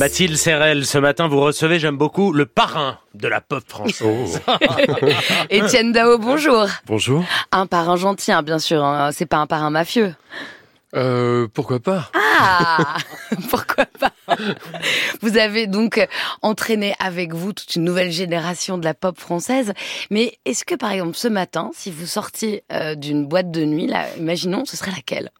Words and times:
Mathilde 0.00 0.36
Serrel, 0.36 0.86
ce 0.86 0.96
matin, 0.96 1.26
vous 1.26 1.40
recevez, 1.40 1.80
j'aime 1.80 1.96
beaucoup, 1.96 2.32
le 2.32 2.46
parrain 2.46 2.98
de 3.14 3.26
la 3.26 3.40
pop 3.40 3.64
française. 3.66 4.40
Étienne 5.50 5.90
Dao, 5.90 6.18
bonjour. 6.18 6.66
Bonjour. 6.86 7.24
Un 7.50 7.66
parrain 7.66 7.96
gentil, 7.96 8.30
hein, 8.30 8.42
bien 8.44 8.60
sûr. 8.60 8.84
hein. 8.84 9.10
C'est 9.10 9.26
pas 9.26 9.38
un 9.38 9.48
parrain 9.48 9.70
mafieux. 9.70 10.14
Euh, 10.94 11.48
pourquoi 11.52 11.80
pas? 11.80 12.10
Ah 12.14 12.96
Pourquoi 13.50 13.86
pas? 13.86 14.12
Vous 15.20 15.36
avez 15.36 15.66
donc 15.66 16.06
entraîné 16.42 16.94
avec 17.00 17.34
vous 17.34 17.52
toute 17.52 17.74
une 17.74 17.82
nouvelle 17.82 18.12
génération 18.12 18.78
de 18.78 18.84
la 18.84 18.94
pop 18.94 19.18
française. 19.18 19.72
Mais 20.10 20.38
est-ce 20.44 20.64
que, 20.64 20.76
par 20.76 20.92
exemple, 20.92 21.16
ce 21.16 21.26
matin, 21.28 21.72
si 21.74 21.90
vous 21.90 22.06
sortiez 22.06 22.62
euh, 22.72 22.94
d'une 22.94 23.26
boîte 23.26 23.50
de 23.50 23.64
nuit, 23.64 23.88
là, 23.88 24.06
imaginons, 24.16 24.64
ce 24.64 24.76
serait 24.76 24.92
laquelle? 24.92 25.30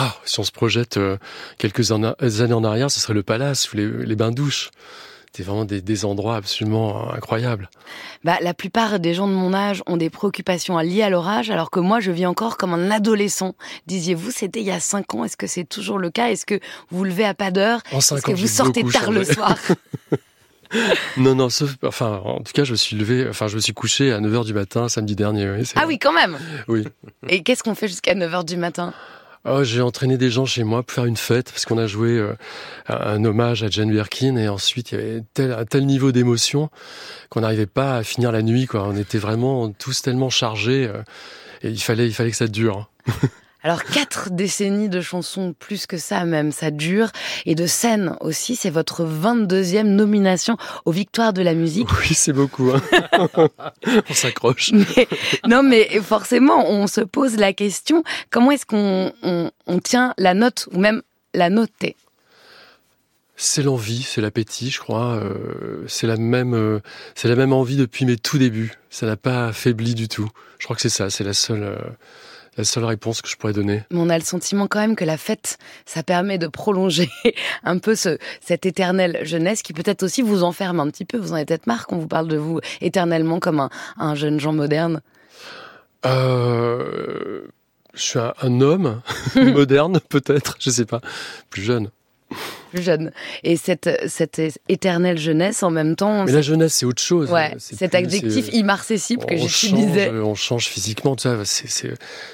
Ah, 0.00 0.14
si 0.24 0.38
on 0.38 0.44
se 0.44 0.52
projette 0.52 0.96
euh, 0.96 1.16
quelques 1.58 1.90
années 1.90 2.52
en 2.52 2.62
arrière, 2.64 2.88
ce 2.90 3.00
serait 3.00 3.14
le 3.14 3.24
palace 3.24 3.72
ou 3.72 3.76
les, 3.76 3.86
les 4.06 4.14
bains-douches. 4.14 4.70
C'est 5.36 5.42
vraiment 5.42 5.64
des, 5.64 5.80
des 5.80 6.04
endroits 6.04 6.36
absolument 6.36 7.12
incroyables. 7.12 7.68
bah, 8.24 8.38
La 8.40 8.54
plupart 8.54 8.98
des 9.00 9.12
gens 9.14 9.26
de 9.28 9.32
mon 9.32 9.52
âge 9.54 9.82
ont 9.86 9.96
des 9.96 10.08
préoccupations 10.10 10.78
liées 10.78 11.02
à 11.02 11.10
l'orage, 11.10 11.50
alors 11.50 11.70
que 11.70 11.80
moi, 11.80 12.00
je 12.00 12.10
vis 12.12 12.26
encore 12.26 12.56
comme 12.56 12.72
un 12.74 12.90
adolescent. 12.90 13.54
Disiez-vous, 13.86 14.30
c'était 14.30 14.60
il 14.60 14.66
y 14.66 14.70
a 14.70 14.80
cinq 14.80 15.14
ans. 15.14 15.24
Est-ce 15.24 15.36
que 15.36 15.46
c'est 15.46 15.64
toujours 15.64 15.98
le 15.98 16.10
cas? 16.10 16.28
Est-ce 16.30 16.46
que 16.46 16.54
vous 16.90 16.98
vous 16.98 17.04
levez 17.04 17.24
à 17.24 17.34
pas 17.34 17.50
d'heure? 17.50 17.80
Est-ce 17.92 18.14
que 18.22 18.32
vous 18.32 18.46
sortez 18.46 18.84
tard 18.84 19.10
le 19.10 19.24
soir? 19.24 19.56
Non, 21.16 21.34
non, 21.34 21.48
sauf, 21.48 21.76
enfin, 21.82 22.20
en 22.24 22.40
tout 22.40 22.52
cas, 22.52 22.64
je 22.64 22.72
me 22.72 22.76
suis 22.76 22.94
levé, 22.96 23.26
enfin, 23.28 23.48
je 23.48 23.56
me 23.56 23.60
suis 23.60 23.72
couché 23.72 24.12
à 24.12 24.20
9h 24.20 24.44
du 24.44 24.52
matin 24.52 24.88
samedi 24.90 25.16
dernier. 25.16 25.48
Oui, 25.50 25.64
Ah 25.76 25.84
oui, 25.86 25.98
quand 25.98 26.12
même 26.12 26.36
Oui. 26.68 26.84
Et 27.28 27.42
qu'est-ce 27.42 27.62
qu'on 27.62 27.74
fait 27.74 27.88
jusqu'à 27.88 28.14
9h 28.14 28.44
du 28.44 28.56
matin? 28.58 28.92
Oh, 29.50 29.64
j'ai 29.64 29.80
entraîné 29.80 30.18
des 30.18 30.30
gens 30.30 30.44
chez 30.44 30.64
moi 30.64 30.82
pour 30.82 30.94
faire 30.94 31.06
une 31.06 31.16
fête 31.16 31.50
parce 31.50 31.64
qu'on 31.64 31.78
a 31.78 31.86
joué 31.86 32.18
euh, 32.18 32.34
un 32.88 33.24
hommage 33.24 33.62
à 33.62 33.68
Jane 33.68 33.90
Birkin 33.90 34.36
et 34.36 34.48
ensuite 34.48 34.92
il 34.92 34.98
y 34.98 35.02
avait 35.02 35.22
tel, 35.32 35.52
un 35.52 35.64
tel 35.64 35.86
niveau 35.86 36.12
d'émotion 36.12 36.70
qu'on 37.30 37.40
n'arrivait 37.40 37.66
pas 37.66 37.96
à 37.96 38.02
finir 38.02 38.30
la 38.32 38.42
nuit. 38.42 38.66
Quoi. 38.66 38.84
On 38.84 38.96
était 38.96 39.18
vraiment 39.18 39.70
tous 39.70 40.02
tellement 40.02 40.30
chargés 40.30 40.86
euh, 40.86 41.02
et 41.62 41.70
il 41.70 41.80
fallait, 41.80 42.06
il 42.06 42.14
fallait 42.14 42.30
que 42.30 42.36
ça 42.36 42.48
dure. 42.48 42.90
Alors, 43.64 43.82
quatre 43.82 44.30
décennies 44.30 44.88
de 44.88 45.00
chansons, 45.00 45.52
plus 45.58 45.86
que 45.86 45.98
ça 45.98 46.24
même, 46.24 46.52
ça 46.52 46.70
dure. 46.70 47.10
Et 47.44 47.54
de 47.56 47.66
scène 47.66 48.16
aussi, 48.20 48.54
c'est 48.54 48.70
votre 48.70 49.04
22e 49.04 49.82
nomination 49.82 50.56
aux 50.84 50.92
Victoires 50.92 51.32
de 51.32 51.42
la 51.42 51.54
musique. 51.54 51.88
Oui, 52.00 52.14
c'est 52.14 52.32
beaucoup. 52.32 52.70
hein. 52.70 52.80
on 54.08 54.14
s'accroche. 54.14 54.70
Non, 55.48 55.62
mais 55.62 55.88
forcément, 56.00 56.68
on 56.70 56.86
se 56.86 57.00
pose 57.00 57.36
la 57.36 57.52
question, 57.52 58.04
comment 58.30 58.50
est-ce 58.52 58.66
qu'on 58.66 59.12
on, 59.22 59.50
on 59.66 59.78
tient 59.80 60.14
la 60.18 60.34
note, 60.34 60.68
ou 60.72 60.78
même 60.78 61.02
la 61.34 61.50
noter? 61.50 61.96
C'est 63.36 63.62
l'envie, 63.62 64.02
c'est 64.02 64.20
l'appétit, 64.20 64.70
je 64.70 64.80
crois. 64.80 65.14
euh, 65.16 65.84
c'est 65.86 66.06
la 66.08 66.16
même, 66.16 66.54
euh, 66.54 66.80
c'est 67.14 67.28
la 67.28 67.36
même 67.36 67.52
envie 67.52 67.76
depuis 67.76 68.04
mes 68.04 68.16
tout 68.16 68.38
débuts. 68.38 68.72
Ça 68.90 69.06
n'a 69.06 69.16
pas 69.16 69.48
affaibli 69.48 69.94
du 69.94 70.08
tout. 70.08 70.28
Je 70.58 70.64
crois 70.64 70.74
que 70.74 70.82
c'est 70.82 70.88
ça, 70.88 71.08
c'est 71.08 71.22
la 71.24 71.34
seule, 71.34 71.62
euh, 71.62 71.76
la 72.58 72.64
seule 72.64 72.84
réponse 72.84 73.22
que 73.22 73.28
je 73.28 73.36
pourrais 73.36 73.52
donner. 73.52 73.84
Mais 73.90 74.00
on 74.00 74.08
a 74.10 74.18
le 74.18 74.24
sentiment 74.24 74.66
quand 74.66 74.80
même 74.80 74.96
que 74.96 75.04
la 75.04 75.16
fête, 75.16 75.58
ça 75.86 76.02
permet 76.02 76.38
de 76.38 76.48
prolonger 76.48 77.08
un 77.64 77.78
peu 77.78 77.94
ce, 77.94 78.18
cette 78.40 78.66
éternelle 78.66 79.20
jeunesse 79.22 79.62
qui 79.62 79.72
peut-être 79.72 80.02
aussi 80.02 80.22
vous 80.22 80.42
enferme 80.42 80.80
un 80.80 80.90
petit 80.90 81.04
peu. 81.04 81.16
Vous 81.18 81.30
en 81.30 81.36
avez 81.36 81.44
peut-être 81.44 81.68
marre 81.68 81.86
qu'on 81.86 81.98
vous 81.98 82.08
parle 82.08 82.26
de 82.26 82.36
vous 82.36 82.60
éternellement 82.80 83.38
comme 83.38 83.60
un, 83.60 83.70
un 83.96 84.16
jeune 84.16 84.40
Jean 84.40 84.52
moderne. 84.52 85.00
Euh, 86.04 87.42
je 87.94 88.02
suis 88.02 88.18
un, 88.18 88.34
un 88.42 88.60
homme 88.60 89.00
moderne, 89.36 90.00
peut-être, 90.08 90.56
je 90.58 90.70
sais 90.70 90.84
pas, 90.84 91.00
plus 91.50 91.62
jeune. 91.62 91.90
Plus 92.70 92.82
jeune. 92.82 93.12
Et 93.44 93.56
cette, 93.56 93.88
cette 94.08 94.40
éternelle 94.68 95.18
jeunesse, 95.18 95.62
en 95.62 95.70
même 95.70 95.96
temps, 95.96 96.24
Mais 96.24 96.32
la 96.32 96.42
jeunesse, 96.42 96.74
c'est 96.74 96.86
autre 96.86 97.02
chose. 97.02 97.30
ouais, 97.30 97.54
cet 97.58 97.90
plus- 97.90 97.96
adjectif 97.98 98.46
c'est- 98.46 98.52
immarcessible 98.56 99.24
que 99.26 99.36
j'utilisais. 99.36 100.06
change, 100.08 100.20
on 100.22 100.34
change 100.34 100.66
physiquement, 100.66 101.16
tout 101.16 101.22
ça. 101.22 101.36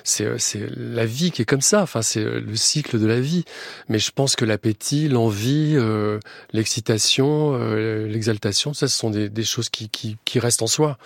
C'est, 0.04 0.66
la 0.76 1.06
vie 1.06 1.30
qui 1.30 1.42
est 1.42 1.46
comme 1.46 1.60
ça. 1.60 1.82
Enfin, 1.82 2.02
c'est 2.02 2.22
le 2.24 2.56
cycle 2.56 2.98
de 2.98 3.06
la 3.06 3.20
vie. 3.20 3.44
Mais 3.88 3.98
je 3.98 4.10
pense 4.10 4.36
que 4.36 4.44
l'appétit, 4.44 5.08
l'envie, 5.08 5.74
euh, 5.76 6.18
l'excitation, 6.52 7.52
euh, 7.60 8.06
l'exaltation, 8.06 8.72
ça, 8.74 8.88
ce 8.88 8.96
sont 8.96 9.10
des, 9.10 9.28
des 9.28 9.44
choses 9.44 9.68
qui, 9.68 9.88
qui, 9.88 10.16
qui 10.24 10.38
restent 10.38 10.62
en 10.62 10.66
soi. 10.66 10.98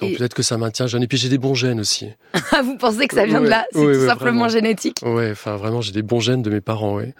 Donc 0.00 0.16
peut-être 0.16 0.32
que 0.32 0.42
ça 0.42 0.56
maintient 0.56 0.86
jeune. 0.86 1.02
Et 1.02 1.06
puis 1.06 1.18
j'ai 1.18 1.28
des 1.28 1.36
bons 1.36 1.54
gènes 1.54 1.80
aussi. 1.80 2.08
Ah, 2.52 2.62
vous 2.62 2.76
pensez 2.76 3.06
que 3.06 3.14
ça 3.14 3.26
vient 3.26 3.40
de 3.40 3.48
là? 3.48 3.64
C'est 3.72 3.78
Ouais, 3.78 3.92
tout 3.94 4.00
ouais, 4.00 4.06
simplement 4.06 4.40
vraiment. 4.40 4.48
génétique? 4.48 4.96
Ouais, 5.02 5.30
enfin 5.32 5.56
vraiment, 5.56 5.80
j'ai 5.80 5.92
des 5.92 6.02
bons 6.02 6.20
gènes 6.20 6.42
de 6.42 6.50
mes 6.50 6.60
parents. 6.60 6.94
Ouais. 6.96 7.14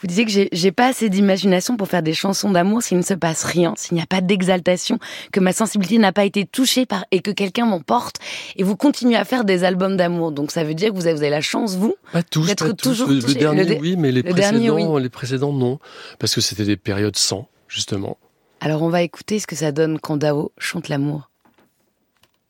Vous 0.00 0.06
disiez 0.06 0.24
que 0.24 0.30
j'ai- 0.30 0.48
j'ai 0.52 0.70
pas 0.84 0.90
assez 0.90 1.08
d'imagination 1.08 1.78
pour 1.78 1.88
faire 1.88 2.02
des 2.02 2.12
chansons 2.12 2.50
d'amour 2.50 2.82
s'il 2.82 2.98
ne 2.98 3.02
se 3.02 3.14
passe 3.14 3.42
rien, 3.44 3.72
s'il 3.74 3.94
n'y 3.94 4.02
a 4.02 4.06
pas 4.06 4.20
d'exaltation, 4.20 4.98
que 5.32 5.40
ma 5.40 5.54
sensibilité 5.54 5.96
n'a 5.96 6.12
pas 6.12 6.26
été 6.26 6.44
touchée 6.44 6.84
par 6.84 7.06
et 7.10 7.20
que 7.20 7.30
quelqu'un 7.30 7.64
m'emporte. 7.64 8.16
Et 8.56 8.62
vous 8.62 8.76
continuez 8.76 9.16
à 9.16 9.24
faire 9.24 9.44
des 9.44 9.64
albums 9.64 9.96
d'amour. 9.96 10.30
Donc 10.30 10.50
ça 10.50 10.62
veut 10.62 10.74
dire 10.74 10.90
que 10.90 10.96
vous 10.96 11.06
avez, 11.06 11.14
vous 11.14 11.20
avez 11.22 11.30
la 11.30 11.40
chance, 11.40 11.76
vous, 11.76 11.94
Pas 12.12 12.22
tous, 12.22 12.46
D'être 12.48 12.66
pas 12.66 12.74
tous. 12.74 12.90
toujours 12.90 13.08
Le, 13.08 13.14
le 13.14 13.34
dernier, 13.34 13.64
Le 13.64 13.78
oui, 13.78 13.96
mais 13.96 14.12
les 14.12 14.20
le 14.20 14.34
dernier, 14.34 14.68
précédents, 14.68 14.98
les 14.98 15.08
précédents, 15.08 15.52
non, 15.54 15.78
parce 16.18 16.34
que 16.34 16.42
c'était 16.42 16.66
des 16.66 16.76
périodes 16.76 17.16
sans, 17.16 17.48
justement. 17.66 18.18
Alors 18.60 18.82
on 18.82 18.90
va 18.90 19.00
écouter 19.00 19.38
ce 19.38 19.46
que 19.46 19.56
ça 19.56 19.72
donne 19.72 19.98
quand 19.98 20.18
Dao 20.18 20.52
chante 20.58 20.90
l'amour. 20.90 21.30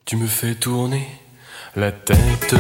Tu 0.06 0.16
me 0.16 0.26
fais 0.26 0.56
tourner 0.56 1.06
la 1.76 1.92
tête. 1.92 2.54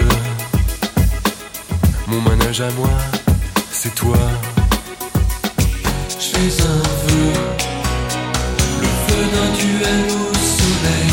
Mon 2.06 2.20
manège 2.20 2.60
à 2.60 2.70
moi, 2.72 2.90
c'est 3.72 3.94
toi. 3.96 4.16
Je 6.24 6.30
suis 6.30 6.62
un 6.62 6.82
vœu, 7.04 7.32
le 8.80 8.86
feu 8.86 9.22
d'un 9.34 9.50
duel 9.58 10.04
au 10.08 10.32
soleil. 10.34 11.12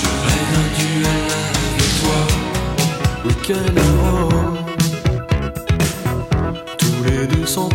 Je 0.00 0.08
rêve 0.24 0.48
d'un 0.54 0.68
duel 0.80 1.24
avec 1.68 1.90
toi. 2.00 2.20
Aucun 3.28 3.68
arôme, 3.82 4.58
tous 6.78 7.00
les 7.04 7.22
deux 7.26 7.44
sans 7.44 7.68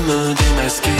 me 0.00 0.34
démasquer, 0.34 0.90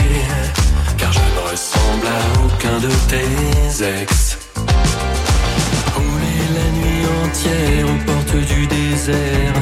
car 0.97 1.11
je 1.11 1.19
ne 1.19 1.51
ressemble 1.51 2.07
à 2.07 2.45
aucun 2.45 2.79
de 2.79 2.89
tes 3.07 4.01
ex. 4.01 4.37
Rouler 5.95 6.45
la 6.57 6.67
nuit 6.77 7.05
entière 7.23 7.85
aux 7.85 8.05
portes 8.05 8.45
du 8.47 8.67
désert, 8.67 9.53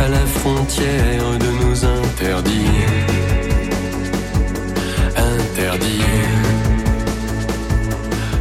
à 0.00 0.08
la 0.08 0.26
frontière 0.26 1.38
de 1.38 1.64
nos 1.64 1.84
interdits. 1.84 2.84
Interdits. 5.16 6.02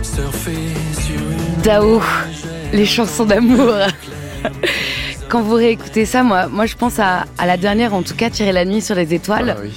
Surfer 0.01 0.73
sur 0.93 1.21
une. 1.21 1.61
Dao, 1.63 2.01
les 2.73 2.85
chansons 2.85 3.25
d'amour. 3.25 3.73
Quand 5.29 5.41
vous 5.41 5.55
réécoutez 5.55 6.05
ça, 6.05 6.23
moi, 6.23 6.47
moi 6.47 6.65
je 6.65 6.75
pense 6.75 6.99
à, 6.99 7.25
à 7.37 7.45
la 7.45 7.57
dernière, 7.57 7.93
en 7.93 8.03
tout 8.03 8.15
cas, 8.15 8.29
Tirer 8.29 8.51
la 8.51 8.63
nuit 8.63 8.81
sur 8.81 8.95
les 8.95 9.13
étoiles. 9.13 9.55
Ah 9.57 9.61
oui. 9.61 9.73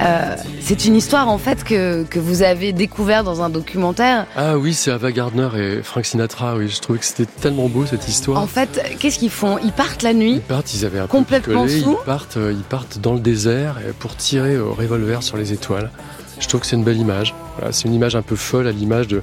Euh, 0.00 0.36
c'est 0.60 0.84
une 0.84 0.94
histoire 0.96 1.28
en 1.28 1.38
fait 1.38 1.64
que, 1.64 2.04
que 2.04 2.18
vous 2.18 2.42
avez 2.42 2.72
découvert 2.72 3.24
dans 3.24 3.42
un 3.42 3.50
documentaire. 3.50 4.26
Ah 4.36 4.56
oui, 4.56 4.74
c'est 4.74 4.90
Ava 4.90 5.12
Gardner 5.12 5.48
et 5.56 5.82
Frank 5.82 6.04
Sinatra. 6.04 6.56
Oui, 6.56 6.68
je 6.68 6.78
trouvais 6.80 6.98
que 6.98 7.04
c'était 7.04 7.26
tellement 7.26 7.68
beau 7.68 7.86
cette 7.86 8.06
histoire. 8.08 8.40
En 8.40 8.46
fait, 8.46 8.96
qu'est-ce 8.98 9.18
qu'ils 9.18 9.30
font? 9.30 9.58
Ils 9.58 9.72
partent 9.72 10.02
la 10.02 10.14
nuit. 10.14 10.34
Ils 10.34 10.40
partent, 10.40 10.72
ils 10.74 10.84
avaient 10.84 11.00
un 11.00 11.06
Complètement 11.06 11.62
peu 11.62 11.68
picolé, 11.68 11.82
sous. 11.84 11.98
Ils 12.00 12.06
partent, 12.06 12.36
euh, 12.36 12.52
ils 12.52 12.62
partent 12.64 12.98
dans 12.98 13.14
le 13.14 13.20
désert 13.20 13.76
pour 13.98 14.16
tirer 14.16 14.58
au 14.58 14.72
revolver 14.72 15.22
sur 15.22 15.36
les 15.36 15.52
étoiles. 15.52 15.90
Je 16.40 16.46
trouve 16.46 16.60
que 16.60 16.66
c'est 16.68 16.76
une 16.76 16.84
belle 16.84 16.98
image. 16.98 17.34
Voilà, 17.56 17.72
c'est 17.72 17.86
une 17.88 17.94
image 17.94 18.14
un 18.14 18.22
peu 18.22 18.36
folle 18.36 18.68
à 18.68 18.72
l'image 18.72 19.08
de 19.08 19.22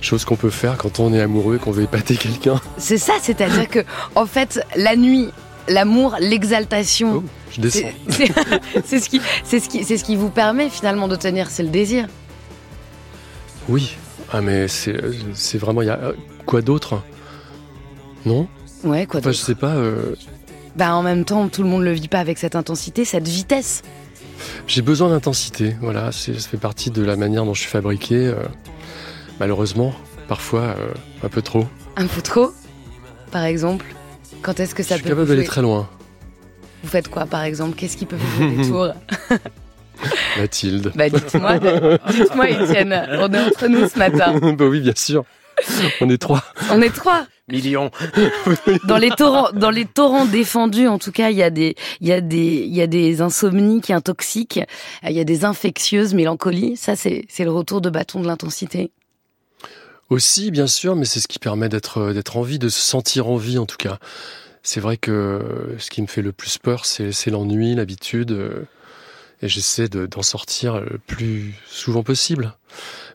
choses 0.00 0.24
qu'on 0.24 0.36
peut 0.36 0.50
faire 0.50 0.76
quand 0.76 1.00
on 1.00 1.12
est 1.12 1.20
amoureux 1.20 1.56
et 1.56 1.58
qu'on 1.58 1.72
veut 1.72 1.82
épater 1.82 2.14
quelqu'un. 2.16 2.60
C'est 2.78 2.98
ça, 2.98 3.14
c'est-à-dire 3.20 3.68
que 3.68 3.80
en 4.14 4.26
fait, 4.26 4.60
la 4.76 4.94
nuit, 4.94 5.30
l'amour, 5.68 6.14
l'exaltation, 6.20 7.14
Oh, 7.16 7.22
je 7.54 7.60
descends. 7.60 7.88
c'est 8.84 9.00
ce 9.00 9.08
qui, 9.08 9.20
c'est 9.44 9.60
ce 9.60 9.68
qui, 9.68 9.84
c'est 9.84 9.96
ce 9.98 10.04
qui 10.04 10.16
vous 10.16 10.30
permet 10.30 10.68
finalement 10.70 11.08
de 11.08 11.16
tenir, 11.16 11.50
c'est 11.50 11.62
le 11.62 11.68
désir. 11.70 12.06
Oui. 13.68 13.96
Ah 14.32 14.40
mais 14.40 14.68
c'est, 14.68 14.96
c'est 15.34 15.58
vraiment. 15.58 15.82
Il 15.82 15.86
y 15.86 15.90
a 15.90 15.98
euh, 15.98 16.12
quoi 16.46 16.60
d'autre? 16.62 17.02
Non? 18.26 18.48
Ouais, 18.82 19.06
quoi 19.06 19.20
Enfin, 19.20 19.30
d'autre? 19.30 19.38
je 19.40 19.44
sais 19.44 19.54
pas. 19.54 19.74
euh, 19.74 20.14
Bah 20.76 20.94
en 20.94 21.02
même 21.02 21.24
temps, 21.24 21.48
tout 21.48 21.62
le 21.62 21.68
monde 21.68 21.82
le 21.82 21.92
vit 21.92 22.08
pas 22.08 22.18
avec 22.20 22.38
cette 22.38 22.56
intensité, 22.56 23.04
cette 23.04 23.28
vitesse. 23.28 23.82
J'ai 24.66 24.82
besoin 24.82 25.10
d'intensité, 25.10 25.76
voilà, 25.80 26.10
ça 26.10 26.32
fait 26.32 26.56
partie 26.56 26.90
de 26.90 27.02
la 27.02 27.16
manière 27.16 27.44
dont 27.44 27.54
je 27.54 27.60
suis 27.60 27.70
fabriqué. 27.70 28.16
euh, 28.26 28.34
malheureusement, 29.38 29.94
parfois 30.26 30.62
euh, 30.62 30.92
un 31.22 31.28
peu 31.28 31.40
trop. 31.40 31.66
Un 31.96 32.06
peu 32.08 32.20
trop, 32.20 32.50
par 33.30 33.44
exemple 33.44 33.86
Quand 34.42 34.58
est-ce 34.58 34.74
que 34.74 34.82
je 34.82 34.88
ça 34.88 34.94
suis 34.96 35.04
peut 35.04 35.10
capable 35.10 35.26
vous 35.26 35.28
d'aller 35.28 35.42
jouer? 35.42 35.48
très 35.48 35.62
loin. 35.62 35.88
Vous 36.84 36.90
faites 36.90 37.08
quoi, 37.08 37.24
par 37.24 37.42
exemple? 37.44 37.76
Qu'est-ce 37.76 37.96
qui 37.96 38.04
peut 38.04 38.16
vous 38.16 38.36
jouer 38.36 38.56
des 38.56 38.68
tours? 38.68 38.92
Mathilde. 40.36 40.92
Bah 40.94 41.08
dites-moi, 41.08 41.58
dites-moi 42.10 42.50
Étienne, 42.50 43.08
on 43.20 43.32
est 43.32 43.40
entre 43.40 43.68
nous 43.68 43.88
ce 43.88 43.98
matin. 43.98 44.38
bah 44.58 44.66
oui, 44.66 44.80
bien 44.80 44.92
sûr. 44.94 45.24
On 46.02 46.10
est 46.10 46.18
trois. 46.18 46.44
On 46.70 46.82
est 46.82 46.94
trois. 46.94 47.26
Millions. 47.48 47.90
Dans 48.84 48.98
les 48.98 49.10
torrents, 49.10 49.50
dans 49.52 49.70
les 49.70 49.84
torrents 49.84 50.24
défendus, 50.24 50.88
en 50.88 50.98
tout 50.98 51.12
cas, 51.12 51.30
il 51.30 51.36
y 51.36 51.42
a 51.42 51.50
des, 51.50 51.74
il 52.00 52.08
y 52.08 52.12
a 52.12 52.20
des, 52.20 52.64
il 52.66 52.74
y 52.74 52.82
a 52.82 52.86
des 52.86 53.20
insomnies 53.22 53.80
qui 53.80 53.92
intoxiquent, 53.92 54.60
il 55.02 55.12
y 55.12 55.20
a 55.20 55.24
des 55.24 55.44
infectieuses 55.44 56.14
mélancolies. 56.14 56.76
Ça, 56.76 56.96
c'est, 56.96 57.24
c'est 57.28 57.44
le 57.44 57.52
retour 57.52 57.80
de 57.82 57.90
bâton 57.90 58.20
de 58.20 58.26
l'intensité. 58.26 58.90
Aussi, 60.10 60.50
bien 60.50 60.66
sûr, 60.66 60.96
mais 60.96 61.04
c'est 61.04 61.20
ce 61.20 61.28
qui 61.28 61.38
permet 61.38 61.68
d'être 61.68 62.12
d'être 62.12 62.36
en 62.36 62.42
vie, 62.42 62.58
de 62.58 62.68
se 62.68 62.80
sentir 62.80 63.28
en 63.28 63.36
vie 63.36 63.58
en 63.58 63.66
tout 63.66 63.78
cas. 63.78 63.98
C'est 64.66 64.80
vrai 64.80 64.96
que 64.96 65.76
ce 65.78 65.90
qui 65.90 66.00
me 66.00 66.06
fait 66.06 66.22
le 66.22 66.32
plus 66.32 66.56
peur, 66.56 66.86
c'est 66.86 67.26
l'ennui, 67.26 67.74
l'habitude, 67.74 68.32
euh, 68.32 68.66
et 69.42 69.48
j'essaie 69.48 69.88
de- 69.90 70.06
d'en 70.06 70.22
sortir 70.22 70.80
le 70.80 70.98
plus 71.06 71.54
souvent 71.66 72.02
possible. 72.02 72.54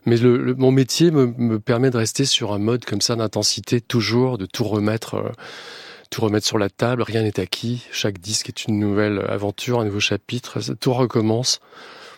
Mais 0.06 0.16
mon 0.56 0.70
métier 0.70 1.10
me, 1.10 1.26
me 1.26 1.58
permet 1.58 1.90
de 1.90 1.96
rester 1.96 2.24
sur 2.24 2.52
un 2.52 2.58
mode 2.58 2.84
comme 2.84 3.00
ça 3.00 3.16
d'intensité 3.16 3.80
toujours, 3.80 4.38
de 4.38 4.46
tout 4.46 4.62
remettre, 4.62 5.14
euh, 5.16 5.32
tout 6.10 6.20
remettre 6.22 6.46
sur 6.46 6.56
la 6.56 6.70
table. 6.70 7.02
Rien 7.02 7.22
n'est 7.22 7.40
acquis. 7.40 7.84
Chaque 7.90 8.18
disque 8.18 8.48
est 8.48 8.66
une 8.66 8.78
nouvelle 8.78 9.18
aventure, 9.28 9.80
un 9.80 9.84
nouveau 9.84 10.00
chapitre. 10.00 10.60
Tout 10.80 10.94
recommence. 10.94 11.58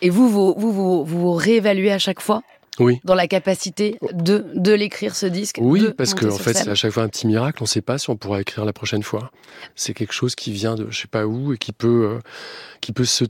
Et 0.01 0.11
vous, 0.11 0.29
vous, 0.29 0.53
vous 0.55 1.05
vous 1.05 1.33
réévaluez 1.33 1.91
à 1.91 1.99
chaque 1.99 2.21
fois? 2.21 2.43
Oui. 2.79 2.99
dans 3.03 3.13
la 3.15 3.27
capacité 3.27 3.97
de, 4.13 4.45
de 4.55 4.71
l'écrire 4.73 5.15
ce 5.15 5.25
disque. 5.25 5.57
Oui, 5.61 5.85
parce 5.97 6.13
que 6.13 6.25
monter 6.25 6.33
en 6.33 6.37
sur 6.37 6.45
fait, 6.45 6.53
c'est 6.53 6.69
à 6.69 6.75
chaque 6.75 6.91
fois 6.91 7.03
un 7.03 7.07
petit 7.09 7.27
miracle. 7.27 7.57
On 7.61 7.65
ne 7.65 7.67
sait 7.69 7.81
pas 7.81 7.97
si 7.97 8.09
on 8.09 8.15
pourra 8.17 8.41
écrire 8.41 8.65
la 8.65 8.73
prochaine 8.73 9.03
fois. 9.03 9.31
C'est 9.75 9.93
quelque 9.93 10.13
chose 10.13 10.35
qui 10.35 10.51
vient 10.51 10.75
de 10.75 10.87
je 10.89 11.01
sais 11.01 11.07
pas 11.07 11.25
où 11.25 11.53
et 11.53 11.57
qui 11.57 11.71
peut, 11.71 12.09
euh, 12.15 12.19
qui 12.81 12.91
peut 12.93 13.05
se, 13.05 13.25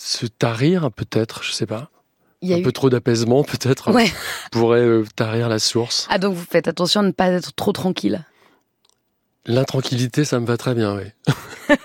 se 0.00 0.26
tarir 0.26 0.90
peut-être, 0.90 1.42
je 1.44 1.52
sais 1.52 1.66
pas. 1.66 1.90
Il 2.42 2.50
y 2.50 2.52
a 2.52 2.56
Un 2.56 2.60
eu- 2.60 2.62
peu 2.62 2.72
trop 2.72 2.90
d'apaisement 2.90 3.44
peut-être 3.44 3.92
Ouais. 3.92 4.10
pourrait 4.52 4.80
euh, 4.80 5.04
tarir 5.16 5.48
la 5.48 5.58
source. 5.58 6.06
Ah 6.10 6.18
donc 6.18 6.34
vous 6.34 6.44
faites 6.44 6.68
attention 6.68 7.00
à 7.00 7.04
ne 7.04 7.12
pas 7.12 7.28
être 7.28 7.54
trop 7.54 7.72
tranquille. 7.72 8.24
L'intranquillité, 9.46 10.24
ça 10.24 10.40
me 10.40 10.46
va 10.46 10.56
très 10.56 10.74
bien, 10.74 10.96
oui. 10.96 11.04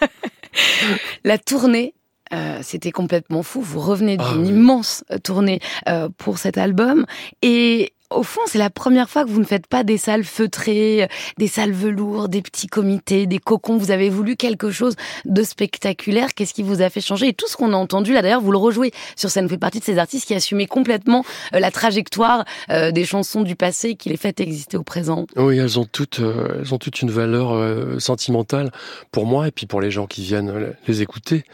La 1.24 1.38
tournée, 1.38 1.94
euh, 2.34 2.60
c'était 2.62 2.92
complètement 2.92 3.44
fou. 3.44 3.62
Vous 3.62 3.80
revenez 3.80 4.18
d'une 4.18 4.26
Ah 4.28 4.36
oui. 4.38 4.48
immense 4.50 5.04
euh, 5.12 5.18
tournée 5.18 5.60
euh, 5.88 6.10
pour 6.18 6.38
cet 6.38 6.58
album. 6.58 7.06
Et 7.42 7.94
au 8.10 8.24
fond, 8.24 8.42
c'est 8.46 8.58
la 8.58 8.70
première 8.70 9.10
fois 9.10 9.24
que 9.24 9.30
vous 9.30 9.40
ne 9.40 9.46
faites 9.46 9.68
pas 9.68 9.86
des 9.86 9.96
salles 9.98 10.26
feutrées, 10.26 11.04
euh, 11.04 11.08
des 11.38 11.48
salles 11.48 11.72
velours, 11.72 12.28
des 12.28 12.42
petits 12.42 12.68
comités, 12.68 13.26
des 13.26 13.38
cocons. 13.40 13.78
Vous 13.78 13.90
avez 13.92 14.10
voulu 14.10 14.36
quelque 14.36 14.70
chose 14.70 14.96
de 15.24 15.44
spectaculaire. 15.44 16.34
Qu'est-ce 16.34 16.54
qui 16.54 16.62
vous 16.62 16.82
a 16.82 16.90
fait 16.90 17.00
changer? 17.00 17.30
Et 17.30 17.34
tout 17.34 17.48
ce 17.48 17.56
qu'on 17.56 17.72
a 17.72 17.78
entendu, 17.78 18.12
là 18.14 18.22
d'ailleurs, 18.22 18.42
vous 18.42 18.52
le 18.52 18.58
rejouez 18.58 18.92
sur 19.16 19.30
scène. 19.30 19.46
Vous 19.46 19.52
faites 19.52 19.62
partie 19.62 19.80
de 19.80 19.86
ces 19.86 19.98
artistes 19.98 20.28
qui 20.28 20.34
assumaient 20.36 20.68
complètement 20.68 21.24
euh, 21.54 21.60
la 21.60 21.72
trajectoire 21.72 22.44
euh, 22.70 22.92
des 22.92 23.06
chansons 23.06 23.44
du 23.44 23.56
passé 23.56 23.96
qui 23.96 24.10
les 24.10 24.18
fait 24.18 24.42
exister 24.42 24.76
au 24.76 24.84
présent. 24.84 25.26
Oui, 25.38 25.58
elles 25.58 25.80
ont 25.80 25.86
toutes, 25.90 26.20
elles 26.20 26.74
ont 26.74 26.78
toutes 26.80 27.02
une 27.02 27.12
valeur 27.12 27.54
euh, 27.54 27.98
sentimentale 28.00 28.72
pour 29.14 29.26
moi 29.26 29.48
et 29.48 29.52
puis 29.52 29.68
pour 29.68 29.80
les 29.80 29.90
gens 29.90 30.06
qui 30.06 30.22
viennent 30.24 30.74
les 30.86 31.02
écouter. 31.02 31.46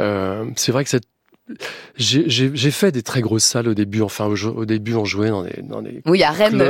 Euh, 0.00 0.44
c'est 0.56 0.72
vrai 0.72 0.84
que 0.84 0.90
cette 0.90 1.04
j'ai 1.96 2.24
j'ai- 2.26 2.50
j'ai 2.54 2.70
fait 2.70 2.90
des 2.90 3.02
très 3.02 3.20
grosses 3.20 3.44
salles 3.44 3.68
au 3.68 3.74
début. 3.74 4.00
Enfin, 4.00 4.24
au, 4.26 4.34
au 4.46 4.64
début, 4.64 4.94
on 4.94 5.04
jouait 5.04 5.28
dans 5.28 5.42
des, 5.42 5.60
dans 5.62 5.82
des 5.82 6.00
Oui, 6.06 6.22
à 6.22 6.30
Rennes. 6.30 6.62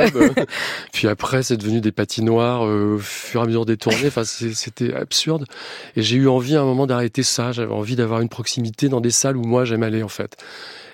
Puis 0.93 1.07
après, 1.07 1.45
c'est 1.45 1.57
devenu 1.57 1.81
des 1.81 1.93
patinoires 1.93 2.67
euh, 2.67 2.97
au 2.97 2.99
fur 2.99 3.41
et 3.41 3.45
à 3.45 3.47
mesure 3.47 3.67
des 3.67 3.77
tournées. 3.77 4.09
Enfin, 4.09 4.25
c'est- 4.25 4.53
c'était 4.55 4.93
absurde. 4.93 5.45
Et 5.97 6.03
j'ai 6.03 6.17
eu 6.17 6.27
envie 6.29 6.57
à 6.57 6.61
un 6.61 6.65
moment 6.65 6.87
d'arrêter 6.89 7.23
ça. 7.23 7.53
J'avais 7.53 7.73
envie 7.73 7.95
d'avoir 7.95 8.21
une 8.21 8.29
proximité 8.29 8.89
dans 8.89 9.01
des 9.01 9.13
salles 9.13 9.37
où 9.37 9.45
moi 9.45 9.65
j'aime 9.65 9.85
aller 9.85 10.03
en 10.03 10.09
fait. 10.09 10.37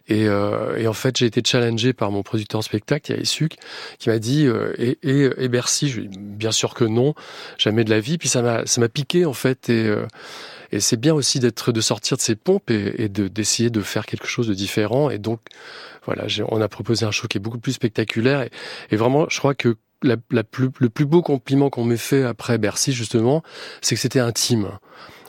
Et, 0.08 0.26
euh, 0.28 0.76
et 0.76 0.86
en 0.88 0.92
fait, 0.92 1.16
j'ai 1.16 1.26
été 1.26 1.40
challengé 1.44 1.92
par 1.92 2.10
mon 2.10 2.22
producteur 2.22 2.62
spectacle, 2.64 3.12
Yael 3.12 3.24
Suc, 3.26 3.54
qui 3.98 4.08
m'a 4.08 4.18
dit 4.18 4.44
euh, 4.46 4.72
et, 4.76 4.98
et, 5.04 5.30
et 5.38 5.48
Bercy, 5.48 5.88
je 5.88 6.00
lui 6.00 6.06
ai 6.06 6.08
dit, 6.08 6.18
bien 6.18 6.50
sûr 6.52 6.74
que 6.74 6.84
non, 6.84 7.14
jamais 7.58 7.84
de 7.84 7.90
la 7.90 8.00
vie. 8.00 8.18
Puis 8.18 8.28
ça 8.28 8.42
m'a 8.42 8.66
ça 8.66 8.80
m'a 8.82 8.88
piqué 8.88 9.24
en 9.24 9.32
fait. 9.32 9.70
Et, 9.70 9.86
euh, 9.86 10.04
et 10.72 10.80
c'est 10.80 10.96
bien 10.98 11.14
aussi 11.14 11.38
d'être 11.40 11.72
de 11.72 11.80
sortir 11.80 12.16
de 12.16 12.22
ses 12.22 12.36
pompes 12.36 12.70
et, 12.70 13.02
et 13.04 13.08
de 13.08 13.28
d'essayer 13.28 13.70
de 13.70 13.80
faire 13.80 14.06
quelque 14.06 14.26
chose 14.26 14.48
de 14.48 14.54
différent. 14.54 15.10
Et 15.10 15.18
donc 15.18 15.40
voilà, 16.06 16.26
j'ai- 16.28 16.44
on 16.48 16.60
a 16.60 16.68
proposé 16.68 17.04
un 17.06 17.10
show 17.10 17.26
qui 17.28 17.38
est 17.38 17.40
beaucoup 17.40 17.58
plus 17.58 17.72
spectaculaire. 17.72 18.42
Et, 18.42 18.50
et 18.90 18.96
vraiment, 18.96 19.26
je 19.28 19.38
crois 19.38 19.54
que 19.54 19.76
la, 20.02 20.16
la 20.30 20.44
plus, 20.44 20.70
le 20.78 20.88
plus 20.88 21.04
beau 21.04 21.20
compliment 21.22 21.68
qu'on 21.70 21.84
m'ait 21.84 21.96
fait 21.98 22.24
après 22.24 22.56
Bercy, 22.58 22.92
justement, 22.92 23.42
c'est 23.82 23.94
que 23.96 24.00
c'était 24.00 24.20
intime. 24.20 24.70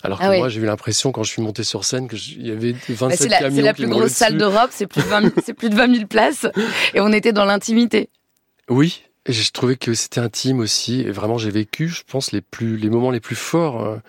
Alors 0.04 0.20
que 0.20 0.24
Ah 0.26 0.30
oui. 0.32 0.38
moi, 0.38 0.50
j'ai 0.50 0.62
eu 0.62 0.66
l'impression, 0.66 1.12
quand 1.12 1.24
je 1.24 1.30
suis 1.30 1.42
monté 1.42 1.64
sur 1.64 1.84
scène, 1.84 2.08
qu'il 2.08 2.48
y 2.48 2.52
avait 2.52 2.72
27 2.90 2.98
Bah, 3.10 3.16
c'est 3.16 3.28
la, 3.30 3.38
camions 3.40 3.56
c'est 3.58 3.62
la 3.62 3.74
plus 3.74 3.88
grosse 3.88 4.12
salle 4.14 4.38
d'Europe, 4.38 4.70
c'est 4.72 4.88
plus, 4.88 5.04
de 5.04 5.08
20 5.08 5.22
000 5.22 5.34
c'est 5.46 5.54
plus 5.54 5.70
de 5.70 5.76
20 5.76 5.94
000 5.94 6.08
places, 6.08 6.48
et 6.96 7.02
on 7.02 7.12
était 7.12 7.34
dans 7.34 7.46
l'intimité. 7.46 8.10
Oui, 8.70 9.04
et 9.28 9.34
j'ai 9.34 9.44
trouvé 9.52 9.76
que 9.76 9.94
c'était 9.94 10.22
intime 10.22 10.60
aussi. 10.60 11.02
Et 11.02 11.12
vraiment, 11.12 11.38
j'ai 11.38 11.52
vécu, 11.52 11.88
je 11.90 12.02
pense, 12.08 12.32
les 12.32 12.42
plus, 12.42 12.78
les 12.78 12.90
moments 12.90 13.12
les 13.12 13.20
plus 13.20 13.36
forts 13.36 14.00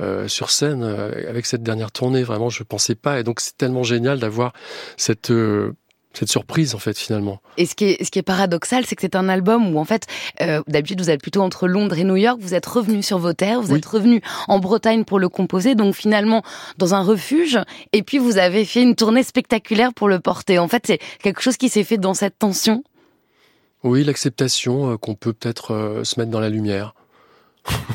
euh, 0.00 0.28
sur 0.28 0.50
scène 0.50 0.82
euh, 0.82 1.28
avec 1.28 1.46
cette 1.46 1.62
dernière 1.62 1.92
tournée. 1.92 2.22
Vraiment, 2.22 2.48
je 2.50 2.62
pensais 2.62 2.94
pas. 2.94 3.20
Et 3.20 3.22
donc, 3.22 3.40
c'est 3.40 3.56
tellement 3.56 3.82
génial 3.82 4.18
d'avoir 4.18 4.52
cette 4.96 5.30
euh, 5.30 5.72
cette 6.12 6.30
surprise 6.30 6.74
en 6.74 6.78
fait 6.78 6.96
finalement. 6.96 7.42
Et 7.58 7.66
ce 7.66 7.74
qui 7.74 7.84
est, 7.84 8.02
ce 8.02 8.10
qui 8.10 8.18
est 8.18 8.22
paradoxal, 8.22 8.86
c'est 8.86 8.96
que 8.96 9.02
c'est 9.02 9.16
un 9.16 9.28
album 9.28 9.74
où 9.74 9.78
en 9.78 9.84
fait, 9.84 10.06
euh, 10.40 10.62
d'habitude 10.66 10.98
vous 11.02 11.10
êtes 11.10 11.20
plutôt 11.20 11.42
entre 11.42 11.68
Londres 11.68 11.98
et 11.98 12.04
New 12.04 12.16
York, 12.16 12.38
vous 12.40 12.54
êtes 12.54 12.64
revenu 12.64 13.02
sur 13.02 13.18
vos 13.18 13.34
terres, 13.34 13.60
vous 13.60 13.72
Oui. 13.74 13.78
êtes 13.80 13.84
revenu 13.86 14.22
en 14.48 14.58
Bretagne 14.58 15.04
pour 15.04 15.18
le 15.18 15.28
composer, 15.28 15.74
donc 15.74 15.94
finalement 15.94 16.42
dans 16.78 16.94
un 16.94 17.02
refuge, 17.02 17.58
et 17.92 18.02
puis 18.02 18.16
vous 18.16 18.38
avez 18.38 18.64
fait 18.64 18.80
une 18.80 18.94
tournée 18.94 19.22
spectaculaire 19.22 19.92
pour 19.92 20.08
le 20.08 20.18
porter. 20.18 20.58
En 20.58 20.68
fait, 20.68 20.84
c'est 20.86 21.00
quelque 21.22 21.42
chose 21.42 21.58
qui 21.58 21.68
s'est 21.68 21.84
fait 21.84 21.98
dans 21.98 22.14
cette 22.14 22.38
tension? 22.38 22.82
Oui, 23.84 24.02
l'acceptation 24.02 24.92
euh, 24.92 24.96
qu'on 24.96 25.14
peut 25.16 25.34
peut-être 25.34 25.72
euh, 25.74 26.02
se 26.04 26.18
mettre 26.18 26.30
dans 26.30 26.40
la 26.40 26.48
lumière. 26.48 26.94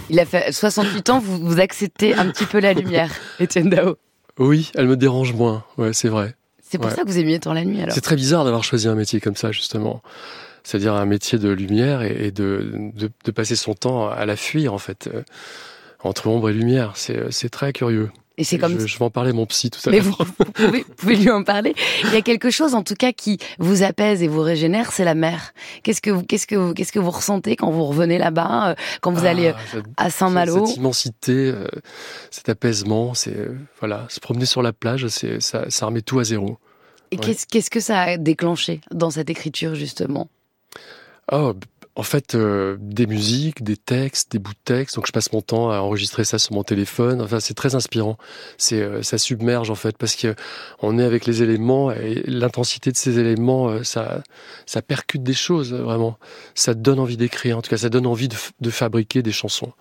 Il 0.10 0.20
a 0.20 0.26
fait 0.26 0.52
68 0.52 1.10
ans, 1.10 1.20
vous, 1.20 1.38
vous 1.40 1.60
acceptez 1.60 2.14
un 2.14 2.30
petit 2.30 2.46
peu 2.46 2.60
la 2.60 2.74
lumière, 2.74 3.12
Étienne 3.40 3.70
Dao. 3.70 3.98
Oui, 4.40 4.72
elle 4.76 4.88
me 4.88 4.98
dérange 4.98 5.34
moins. 5.34 5.64
Ouais, 5.78 5.94
c'est 5.94 6.10
vrai. 6.10 6.36
C'est 6.62 6.78
pour 6.78 6.88
Ouais. 6.90 6.96
ça 6.96 7.04
que 7.04 7.08
vous 7.08 7.18
aimiez 7.20 7.40
tant 7.40 7.54
la 7.54 7.64
nuit 7.66 7.82
alors. 7.82 7.94
C'est 7.94 8.02
très 8.02 8.16
bizarre 8.16 8.44
d'avoir 8.46 8.64
choisi 8.64 8.88
un 8.88 8.96
métier 8.96 9.20
comme 9.20 9.36
ça 9.36 9.52
justement. 9.52 10.02
C'est-à-dire 10.64 10.94
un 10.94 11.06
métier 11.06 11.38
de 11.40 11.50
lumière 11.50 12.02
et, 12.02 12.28
et 12.28 12.32
de, 12.32 12.72
de, 12.96 13.10
de 13.26 13.32
passer 13.32 13.56
son 13.56 13.74
temps 13.74 14.08
à 14.10 14.26
la 14.26 14.36
fuir 14.36 14.74
en 14.74 14.78
fait. 14.78 15.10
euh, 15.14 15.24
entre 16.04 16.28
ombre 16.28 16.50
et 16.50 16.54
lumière, 16.54 16.94
c'est 16.96 17.32
c'est 17.32 17.50
très 17.50 17.74
curieux. 17.74 18.10
Et 18.38 18.44
c'est 18.44 18.58
comme 18.58 18.80
je, 18.80 18.88
je 18.88 18.98
vais 18.98 19.06
en 19.06 19.10
parler 19.10 19.32
à 19.32 19.34
mon 19.34 19.46
psy 19.46 19.70
tout 19.70 19.80
à 19.88 19.92
Mais 19.92 20.00
l'heure. 20.00 20.06
vous, 20.18 20.26
vous 20.40 20.52
pouvez, 20.52 20.80
vous 20.88 20.94
pouvez 20.96 21.16
lui 21.18 21.30
en 21.30 21.44
parler. 21.44 21.76
Il 22.06 22.14
y 22.14 22.16
a 22.16 22.22
quelque 22.22 22.50
chose, 22.50 22.74
en 22.74 22.82
tout 22.82 22.96
cas, 22.96 23.12
qui 23.12 23.38
vous 23.60 23.84
apaise 23.84 24.24
et 24.24 24.28
vous 24.28 24.42
régénère, 24.42 24.92
c'est 24.94 25.04
la 25.04 25.16
mer. 25.16 25.54
Qu'est-ce 25.84 26.02
que 26.02 26.10
vous, 26.10 26.24
qu'est-ce 26.24 26.48
que 26.48 26.56
vous, 26.56 26.74
qu'est-ce 26.74 26.92
que 26.94 27.00
vous 27.00 27.12
ressentez 27.12 27.56
quand 27.56 27.70
vous 27.70 27.84
revenez 27.86 28.18
là-bas, 28.18 28.70
euh, 28.72 28.76
quand 29.02 29.12
vous 29.12 29.26
allez 29.26 29.50
Ah, 29.50 29.60
cette- 29.72 29.86
à 29.98 30.10
Saint-Malo 30.10 30.66
Cette 30.66 30.78
immensité, 30.78 31.52
euh, 31.54 31.68
cet 32.32 32.48
apaisement, 32.50 33.14
c'est 33.14 33.36
euh, 33.36 33.58
voilà, 33.80 34.06
se 34.10 34.20
promener 34.20 34.46
sur 34.46 34.62
la 34.62 34.72
plage, 34.74 35.08
c'est 35.10 35.40
ça, 35.42 35.66
ça 35.70 35.86
remet 35.88 36.02
tout 36.02 36.20
à 36.20 36.24
zéro. 36.24 36.58
Et 37.12 37.18
qu'est-ce, 37.18 37.46
qu'est-ce 37.46 37.70
que 37.70 37.82
ça 37.82 38.00
a 38.02 38.18
déclenché 38.18 38.80
dans 38.92 39.12
cette 39.12 39.30
écriture, 39.30 39.76
justement? 39.76 40.30
Oh, 41.32 41.54
en 41.96 42.04
fait, 42.04 42.36
euh, 42.36 42.78
des 42.80 43.06
musiques, 43.06 43.64
des 43.64 43.78
textes, 43.78 44.32
des 44.32 44.40
bouts 44.40 44.54
de 44.54 44.58
texte. 44.64 44.96
Donc, 44.96 45.08
je 45.08 45.12
passe 45.12 45.34
mon 45.34 45.42
temps 45.42 45.72
à 45.72 45.80
enregistrer 45.80 46.24
ça 46.24 46.40
sur 46.40 46.54
mon 46.54 46.64
téléphone. 46.64 47.22
Enfin, 47.22 47.40
c'est 47.40 47.54
très 47.54 47.76
inspirant. 47.76 48.18
C'est, 48.58 48.82
euh, 48.82 49.04
ça 49.04 49.18
submerge 49.18 49.70
en 49.70 49.76
fait 49.76 49.98
parce 49.98 50.16
que 50.16 50.36
on 50.80 50.98
est 50.98 51.04
avec 51.04 51.26
les 51.26 51.44
éléments 51.44 51.92
et 51.92 52.24
l'intensité 52.26 52.92
de 52.92 52.98
ces 52.98 53.20
éléments, 53.20 53.70
euh, 53.70 53.84
ça, 53.84 54.24
ça 54.66 54.82
percute 54.82 55.24
des 55.24 55.34
choses 55.34 55.74
euh, 55.74 55.82
vraiment. 55.82 56.18
Ça 56.56 56.74
donne 56.74 57.00
envie 57.00 57.18
d'écrire. 57.18 57.58
En 57.58 57.62
tout 57.62 57.70
cas, 57.70 57.78
ça 57.78 57.90
donne 57.90 58.08
envie 58.08 58.30
de 58.30 58.70
fabriquer 58.70 59.22
des 59.22 59.34
chansons. 59.34 59.74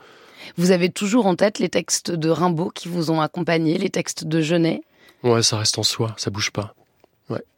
Vous 0.56 0.72
avez 0.72 0.90
toujours 0.90 1.26
en 1.26 1.36
tête 1.36 1.58
les 1.58 1.68
textes 1.68 2.10
de 2.10 2.28
Rimbaud 2.28 2.70
qui 2.70 2.88
vous 2.88 3.10
ont 3.10 3.20
accompagné, 3.20 3.78
les 3.78 3.90
textes 3.90 4.24
de 4.24 4.40
Genet? 4.40 4.82
Ouais, 5.22 5.42
ça 5.42 5.58
reste 5.58 5.78
en 5.78 5.82
soi, 5.82 6.14
ça 6.16 6.30
bouge 6.30 6.50
pas. 6.50 6.74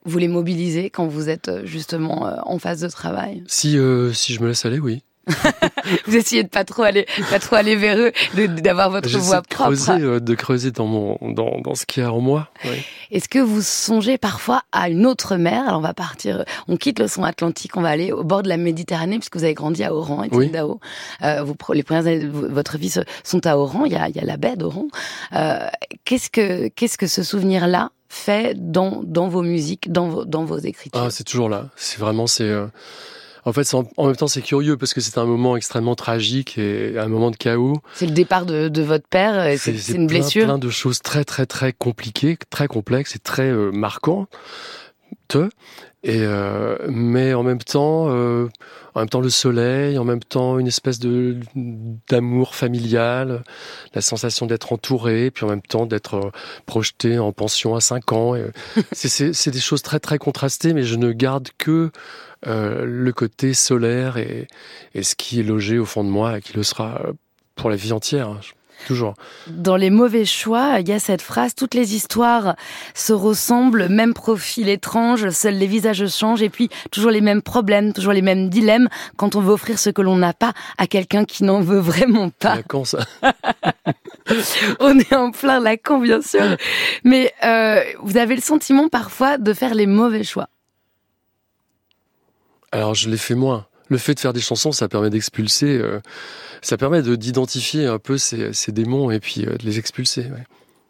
Vous 0.04 0.18
les 0.18 0.28
mobilisez 0.28 0.90
quand 0.90 1.06
vous 1.06 1.28
êtes 1.28 1.48
euh, 1.48 1.64
justement 1.64 2.26
euh, 2.26 2.36
en 2.44 2.58
phase 2.58 2.80
de 2.80 2.88
travail? 2.88 3.44
Si, 3.46 3.78
euh, 3.78 4.12
si 4.12 4.34
je 4.34 4.40
me 4.42 4.48
laisse 4.48 4.64
aller, 4.64 4.78
oui. 4.78 5.02
vous 6.06 6.16
essayez 6.16 6.42
de 6.42 6.48
pas 6.48 6.64
trop 6.64 6.82
aller, 6.82 7.06
pas 7.30 7.38
trop 7.38 7.56
aller 7.56 7.76
vers 7.76 7.96
eux, 7.98 8.12
d'avoir 8.60 8.90
votre 8.90 9.08
voix 9.18 9.40
de 9.40 9.46
creuser, 9.46 9.84
propre. 9.86 10.00
euh, 10.02 10.20
de 10.20 10.34
creuser 10.34 10.70
dans 10.72 10.86
mon, 10.86 11.16
dans, 11.20 11.60
dans 11.60 11.74
ce 11.74 11.86
qu'il 11.86 12.02
y 12.02 12.06
a 12.06 12.12
en 12.12 12.20
moi. 12.20 12.48
Est-ce 13.10 13.28
que 13.28 13.38
vous 13.38 13.62
songez 13.62 14.18
parfois 14.18 14.62
à 14.72 14.88
une 14.88 15.06
autre 15.06 15.36
mer? 15.36 15.62
Alors 15.68 15.78
on 15.78 15.82
va 15.82 15.94
partir, 15.94 16.44
on 16.68 16.76
quitte 16.76 16.98
le 16.98 17.08
son 17.08 17.22
Atlantique, 17.24 17.76
on 17.76 17.82
va 17.82 17.90
aller 17.90 18.10
au 18.12 18.24
bord 18.24 18.42
de 18.42 18.48
la 18.48 18.56
Méditerranée 18.56 19.18
puisque 19.18 19.36
vous 19.36 19.44
avez 19.44 19.54
grandi 19.54 19.84
à 19.84 19.94
Oran, 19.94 20.24
Étienne 20.24 20.40
Oui. 20.40 20.50
Dao? 20.50 20.80
Euh, 21.22 21.42
vous, 21.42 21.54
les 21.72 21.82
premières 21.82 22.06
années 22.06 22.24
de 22.24 22.28
votre 22.28 22.78
vie 22.78 22.92
sont 23.24 23.46
à 23.46 23.56
Oran. 23.56 23.84
Il 23.84 23.92
y 23.92 23.96
a, 23.96 24.08
il 24.08 24.16
y 24.16 24.20
a 24.20 24.24
la 24.24 24.36
baie 24.36 24.56
d'Oran. 24.56 24.86
Euh, 25.34 25.66
qu'est-ce 26.04 26.30
que 26.30 26.68
qu'est-ce 26.68 26.98
que 26.98 27.06
ce 27.06 27.22
souvenir-là 27.22 27.90
fait 28.08 28.54
dans 28.58 29.02
dans 29.04 29.28
vos 29.28 29.42
musiques, 29.42 29.90
dans 29.92 30.08
vos 30.08 30.24
dans 30.24 30.44
vos 30.44 30.58
écritures? 30.58 31.00
Ah, 31.02 31.10
c'est 31.10 31.24
toujours 31.24 31.48
là. 31.48 31.68
C'est 31.76 31.98
vraiment, 31.98 32.26
c'est. 32.26 32.42
euh, 32.44 32.66
En 33.44 33.52
fait, 33.52 33.74
en, 33.74 33.88
en 33.96 34.06
même 34.06 34.16
temps, 34.16 34.28
c'est 34.28 34.42
curieux 34.42 34.76
parce 34.76 34.94
que 34.94 35.00
c'est 35.00 35.18
un 35.18 35.24
moment 35.24 35.56
extrêmement 35.56 35.94
tragique 35.96 36.58
et 36.58 36.96
un 36.98 37.08
moment 37.08 37.30
de 37.32 37.36
chaos. 37.36 37.80
C'est 37.94 38.06
le 38.06 38.12
départ 38.12 38.46
de, 38.46 38.68
de 38.68 38.82
votre 38.82 39.08
père. 39.08 39.44
et 39.46 39.56
C'est 39.56 39.76
c'est 39.76 39.92
une 39.94 40.06
plein, 40.06 40.20
blessure. 40.20 40.44
plein 40.44 40.58
de 40.58 40.70
choses 40.70 41.00
très, 41.00 41.24
très, 41.24 41.46
très 41.46 41.72
compliquées, 41.72 42.38
très 42.50 42.68
complexes 42.68 43.16
et 43.16 43.18
très 43.18 43.50
euh, 43.50 43.70
marquantes. 43.72 44.28
Et 46.04 46.22
euh, 46.22 46.76
mais 46.88 47.32
en 47.32 47.44
même 47.44 47.58
temps, 47.62 48.06
euh, 48.10 48.48
en 48.94 49.00
même 49.00 49.08
temps 49.08 49.20
le 49.20 49.30
soleil, 49.30 49.98
en 49.98 50.04
même 50.04 50.22
temps 50.22 50.58
une 50.58 50.66
espèce 50.66 50.98
de 50.98 51.38
d'amour 52.08 52.56
familial, 52.56 53.44
la 53.94 54.00
sensation 54.00 54.46
d'être 54.46 54.72
entouré, 54.72 55.30
puis 55.30 55.44
en 55.44 55.48
même 55.48 55.62
temps 55.62 55.86
d'être 55.86 56.14
euh, 56.14 56.30
projeté 56.66 57.20
en 57.20 57.30
pension 57.32 57.76
à 57.76 57.80
5 57.80 58.10
ans. 58.12 58.34
Et, 58.34 58.46
c'est- 58.92 59.08
c'est 59.08 59.32
c'est 59.32 59.50
des 59.52 59.60
choses 59.60 59.82
très 59.82 60.00
très 60.00 60.18
contrastées, 60.18 60.74
mais 60.74 60.82
je 60.82 60.96
ne 60.96 61.12
garde 61.12 61.48
que 61.56 61.90
euh, 62.48 62.84
le 62.84 63.12
côté 63.12 63.54
solaire 63.54 64.16
et, 64.16 64.48
et 64.94 65.04
ce 65.04 65.14
qui 65.14 65.38
est 65.38 65.44
logé 65.44 65.78
au 65.78 65.84
fond 65.84 66.02
de 66.02 66.08
moi 66.10 66.38
et 66.38 66.40
qui 66.40 66.54
le 66.56 66.64
sera 66.64 67.00
euh, 67.06 67.12
pour 67.54 67.70
la 67.70 67.76
vie 67.76 67.92
entière, 67.92 68.28
hein, 68.28 68.40
toujours. 68.86 69.14
Dans 69.46 69.76
les 69.76 69.90
mauvais 69.90 70.24
choix, 70.24 70.80
il 70.80 70.88
y 70.88 70.92
a 70.92 70.98
cette 70.98 71.22
phrase 71.22 71.54
toutes 71.54 71.74
les 71.74 71.94
histoires 71.94 72.56
se 72.94 73.12
ressemblent, 73.12 73.88
même 73.88 74.14
profil 74.14 74.68
étrange, 74.68 75.28
seuls 75.30 75.54
les 75.54 75.66
visages 75.66 76.06
changent 76.08 76.42
et 76.42 76.50
puis 76.50 76.68
toujours 76.90 77.10
les 77.10 77.20
mêmes 77.20 77.42
problèmes, 77.42 77.92
toujours 77.92 78.12
les 78.12 78.22
mêmes 78.22 78.48
dilemmes 78.48 78.88
quand 79.16 79.36
on 79.36 79.40
veut 79.40 79.52
offrir 79.52 79.78
ce 79.78 79.90
que 79.90 80.02
l'on 80.02 80.16
n'a 80.16 80.32
pas 80.32 80.52
à 80.78 80.86
quelqu'un 80.86 81.24
qui 81.24 81.44
n'en 81.44 81.60
veut 81.60 81.78
vraiment 81.78 82.30
pas. 82.30 82.56
Lacan, 82.56 82.84
ça. 82.84 82.98
On 84.80 84.98
est 84.98 85.12
en 85.14 85.30
plein 85.30 85.60
Lacan, 85.60 85.98
bien 85.98 86.22
sûr. 86.22 86.56
Mais 87.04 87.32
euh, 87.44 87.82
vous 88.02 88.16
avez 88.16 88.34
le 88.34 88.40
sentiment 88.40 88.88
parfois 88.88 89.38
de 89.38 89.52
faire 89.52 89.74
les 89.74 89.86
mauvais 89.86 90.24
choix. 90.24 90.48
Alors 92.70 92.94
je 92.94 93.10
l'ai 93.10 93.18
fait 93.18 93.34
moins. 93.34 93.66
Le 93.92 93.98
fait 93.98 94.14
de 94.14 94.20
faire 94.20 94.32
des 94.32 94.40
chansons, 94.40 94.72
ça 94.72 94.88
permet 94.88 95.10
d'expulser, 95.10 95.76
euh, 95.78 96.00
ça 96.62 96.76
permet 96.78 97.02
de 97.02 97.14
d'identifier 97.14 97.86
un 97.86 97.98
peu 97.98 98.16
ces, 98.16 98.52
ces 98.54 98.72
démons 98.72 99.10
et 99.10 99.20
puis 99.20 99.44
euh, 99.44 99.56
de 99.58 99.64
les 99.66 99.78
expulser. 99.78 100.22
ouais. 100.22 100.44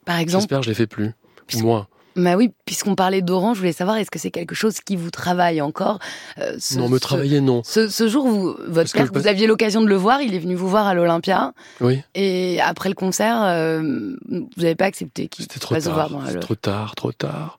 Par 0.04 0.18
exemple, 0.18 0.42
J'espère 0.42 0.58
que 0.60 0.64
je 0.66 0.70
les 0.70 0.74
fais 0.76 0.86
plus, 0.86 1.10
moins. 1.56 1.88
bah 2.14 2.36
oui, 2.36 2.52
puisqu'on 2.64 2.94
parlait 2.94 3.22
d'Orange, 3.22 3.56
je 3.56 3.60
voulais 3.62 3.72
savoir 3.72 3.96
est-ce 3.96 4.10
que 4.10 4.18
c'est 4.20 4.30
quelque 4.30 4.54
chose 4.54 4.80
qui 4.80 4.94
vous 4.96 5.10
travaille 5.10 5.60
encore 5.60 5.98
euh, 6.38 6.54
ce- 6.60 6.78
non, 6.78 6.88
me 6.88 6.98
travailler, 7.00 7.40
non. 7.40 7.62
Ce, 7.64 7.88
ce 7.88 8.06
jour, 8.08 8.26
vous, 8.28 8.54
votre 8.68 8.74
Parce 8.74 8.92
père, 8.92 9.08
vous 9.12 9.26
aviez 9.26 9.46
l'occasion 9.48 9.80
de 9.82 9.88
le 9.88 9.96
voir, 9.96 10.20
il 10.22 10.34
est 10.34 10.38
venu 10.38 10.54
vous 10.54 10.68
voir 10.68 10.86
à 10.86 10.94
l'Olympia, 10.94 11.54
Oui, 11.80 12.02
et 12.14 12.60
après 12.60 12.88
le 12.88 12.94
concert, 12.94 13.42
euh, 13.42 14.14
vous 14.28 14.48
n'avez 14.58 14.76
pas 14.76 14.84
accepté 14.86 15.26
qu'il 15.28 15.44
c'était 15.44 15.58
trop 15.58 15.74
voir 15.80 16.08
tard. 16.10 16.20
le- 16.32 16.38
trop 16.40 16.54
tard, 16.54 16.94
trop 16.94 17.10
tard, 17.12 17.58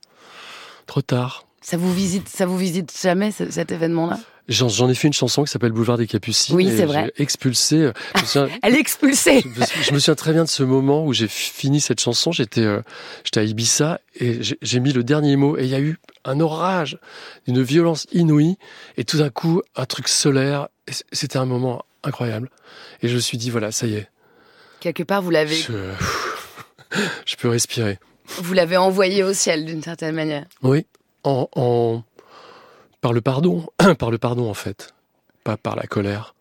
trop 0.87 1.01
tard. 1.01 1.45
Ça 1.61 1.75
vous 1.77 1.93
visite, 1.93 2.27
ça 2.29 2.45
vous 2.45 2.57
visite 2.57 2.93
jamais 3.01 3.31
ce- 3.31 3.49
cet 3.51 3.71
événement-là? 3.73 4.19
J'en 4.49 4.67
j'en 4.67 4.89
ai 4.89 4.93
fait 4.95 5.07
une 5.07 5.13
chanson 5.13 5.43
qui 5.43 5.51
s'appelle 5.51 5.71
Boulevard 5.71 5.97
des 5.97 6.05
Capucines. 6.07 6.53
Oui, 6.55 6.69
c'est 6.75 6.85
vrai. 6.85 7.13
Expulsé. 7.17 7.77
euh, 7.77 7.93
souviens- 8.25 8.49
Elle 8.61 8.75
est 8.75 8.79
expulsée. 8.79 9.41
Je 9.41 9.47
me, 9.59 9.65
suis- 9.65 9.83
je 9.83 9.93
me 9.93 9.99
souviens 9.99 10.15
très 10.15 10.33
bien 10.33 10.43
de 10.43 10.49
ce 10.49 10.63
moment 10.63 11.05
où 11.05 11.13
j'ai 11.13 11.29
fini 11.29 11.79
cette 11.79 12.01
chanson. 12.01 12.31
J'étais, 12.33 12.61
euh, 12.61 12.81
j'étais 13.23 13.39
à 13.39 13.43
Ibiza 13.43 14.01
et 14.19 14.43
j'ai- 14.43 14.57
j'ai 14.61 14.79
mis 14.81 14.91
le 14.91 15.03
dernier 15.05 15.37
mot 15.37 15.57
et 15.57 15.63
il 15.63 15.69
y 15.69 15.75
a 15.75 15.79
eu 15.79 15.97
un 16.25 16.41
orage, 16.41 16.97
une 17.47 17.61
violence 17.63 18.05
inouïe 18.11 18.57
et 18.97 19.05
tout 19.05 19.17
d'un 19.17 19.29
coup 19.29 19.61
un 19.77 19.85
truc 19.85 20.09
solaire. 20.09 20.67
C'était 21.13 21.37
un 21.37 21.45
moment 21.45 21.85
incroyable. 22.03 22.49
Et 23.01 23.07
je 23.07 23.15
me 23.15 23.21
suis 23.21 23.37
dit 23.37 23.49
voilà, 23.49 23.71
ça 23.71 23.87
y 23.87 23.93
est, 23.95 24.09
Quelque 24.81 25.03
part, 25.03 25.21
vous 25.21 25.29
l'avez, 25.29 25.55
je, 25.55 25.71
je 27.25 27.35
peux 27.37 27.47
respirer. 27.47 27.99
vous 28.41 28.53
l'avez 28.53 28.75
envoyé 28.77 29.23
au 29.23 29.33
ciel 29.33 29.65
d'une 29.65 29.81
certaine 29.81 30.15
manière. 30.15 30.45
Oui, 30.61 30.85
en, 31.23 31.47
en 31.55 32.03
par 33.03 33.11
le 33.11 33.19
pardon, 33.21 33.65
par 33.99 34.09
le 34.11 34.17
pardon 34.17 34.49
en 34.49 34.53
fait, 34.53 34.95
pas 35.43 35.57
par 35.57 35.75
la 35.75 35.83
colère. 35.83 36.33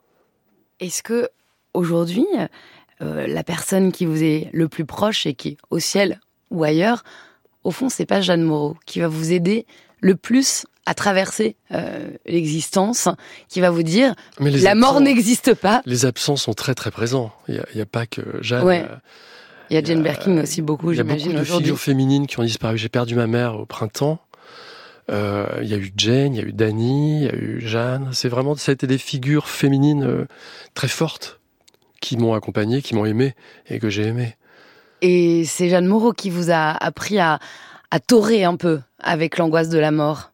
Est-ce 0.79 1.03
que 1.03 1.29
aujourd'hui, 1.75 2.25
euh, 3.03 3.27
la 3.27 3.43
personne 3.43 3.91
qui 3.91 4.07
vous 4.07 4.23
est 4.23 4.49
le 4.53 4.69
plus 4.69 4.85
proche 4.85 5.27
et 5.27 5.35
qui 5.35 5.49
est 5.49 5.57
au 5.71 5.81
ciel 5.81 6.21
ou 6.53 6.63
ailleurs, 6.63 7.03
au 7.65 7.73
fond, 7.73 7.89
c'est 7.89 8.07
pas 8.07 8.21
Jeanne 8.21 8.43
Moreau 8.43 8.77
qui 8.87 9.01
va 9.01 9.09
vous 9.09 9.33
aider 9.33 9.67
le 10.01 10.15
plus 10.15 10.65
à 10.87 10.95
traverser 10.95 11.57
euh, 11.73 12.11
l'existence, 12.27 13.09
qui 13.49 13.61
va 13.61 13.71
vous 13.71 13.83
dire 13.83 14.15
Mais 14.39 14.51
la 14.51 14.77
mort 14.77 15.01
n'existe 15.01 15.55
pas. 15.55 15.83
Les 15.85 16.07
absents 16.07 16.37
sont 16.37 16.55
très 16.55 16.75
très 16.75 16.93
présents. 16.93 17.33
Il 17.49 17.55
n'y 17.55 17.61
a, 17.61 17.67
il 17.75 17.79
y 17.79 17.83
a 17.83 17.87
pas 17.87 18.07
que 18.07 18.23
Jeanne. 18.41 18.65
Ouais. 18.65 18.85
euh, 18.89 18.97
Il 19.71 19.75
y 19.75 19.79
a 19.79 19.83
Jane 19.83 20.03
Birkin 20.03 20.41
aussi 20.41 20.63
beaucoup, 20.63 20.93
Il 20.93 20.97
y 20.97 21.01
a 21.01 21.03
beaucoup 21.03 21.19
j'imagine 21.19 21.41
de 21.41 21.45
figures 21.45 21.79
féminines 21.81 22.29
qui 22.29 22.39
ont 22.39 22.45
disparu. 22.45 22.79
J'ai 22.79 22.89
perdu 22.89 23.17
ma 23.17 23.27
mère 23.27 23.59
au 23.59 23.67
printemps. 23.67 24.21
Euh, 25.11 25.47
il 25.63 25.69
y 25.69 25.75
a 25.75 25.77
eu 25.79 25.93
Jane, 25.97 26.35
il 26.35 26.41
y 26.41 26.45
a 26.45 26.47
eu 26.47 26.53
Dani, 26.53 27.23
il 27.23 27.25
y 27.25 27.29
a 27.29 27.35
eu 27.35 27.61
Jeanne. 27.61 28.11
C'est 28.13 28.29
vraiment, 28.29 28.55
ça 28.57 28.71
a 28.71 28.75
été 28.75 28.87
des 28.87 28.99
figures 28.99 29.49
féminines 29.49 30.05
euh, 30.05 30.27
très 30.75 30.89
fortes 30.89 31.41
qui 32.01 32.17
m'ont 32.17 32.35
accompagné, 32.35 32.83
qui 32.83 32.95
m'ont 32.95 33.05
aimé 33.05 33.35
et 33.69 33.79
que 33.79 33.89
j'ai 33.91 34.05
aimé. 34.05 34.37
Et 35.01 35.45
c'est 35.45 35.69
Jeanne 35.69 35.87
Moreau 35.87 36.13
qui 36.13 36.31
vous 36.31 36.51
a 36.51 36.71
appris 36.71 37.19
à, 37.19 37.41
à 37.91 38.01
torer 38.01 38.45
un 38.45 38.57
peu 38.57 38.81
avec 39.01 39.39
l'angoisse 39.39 39.69
de 39.69 39.79
la 39.79 39.91
mort, 39.91 40.31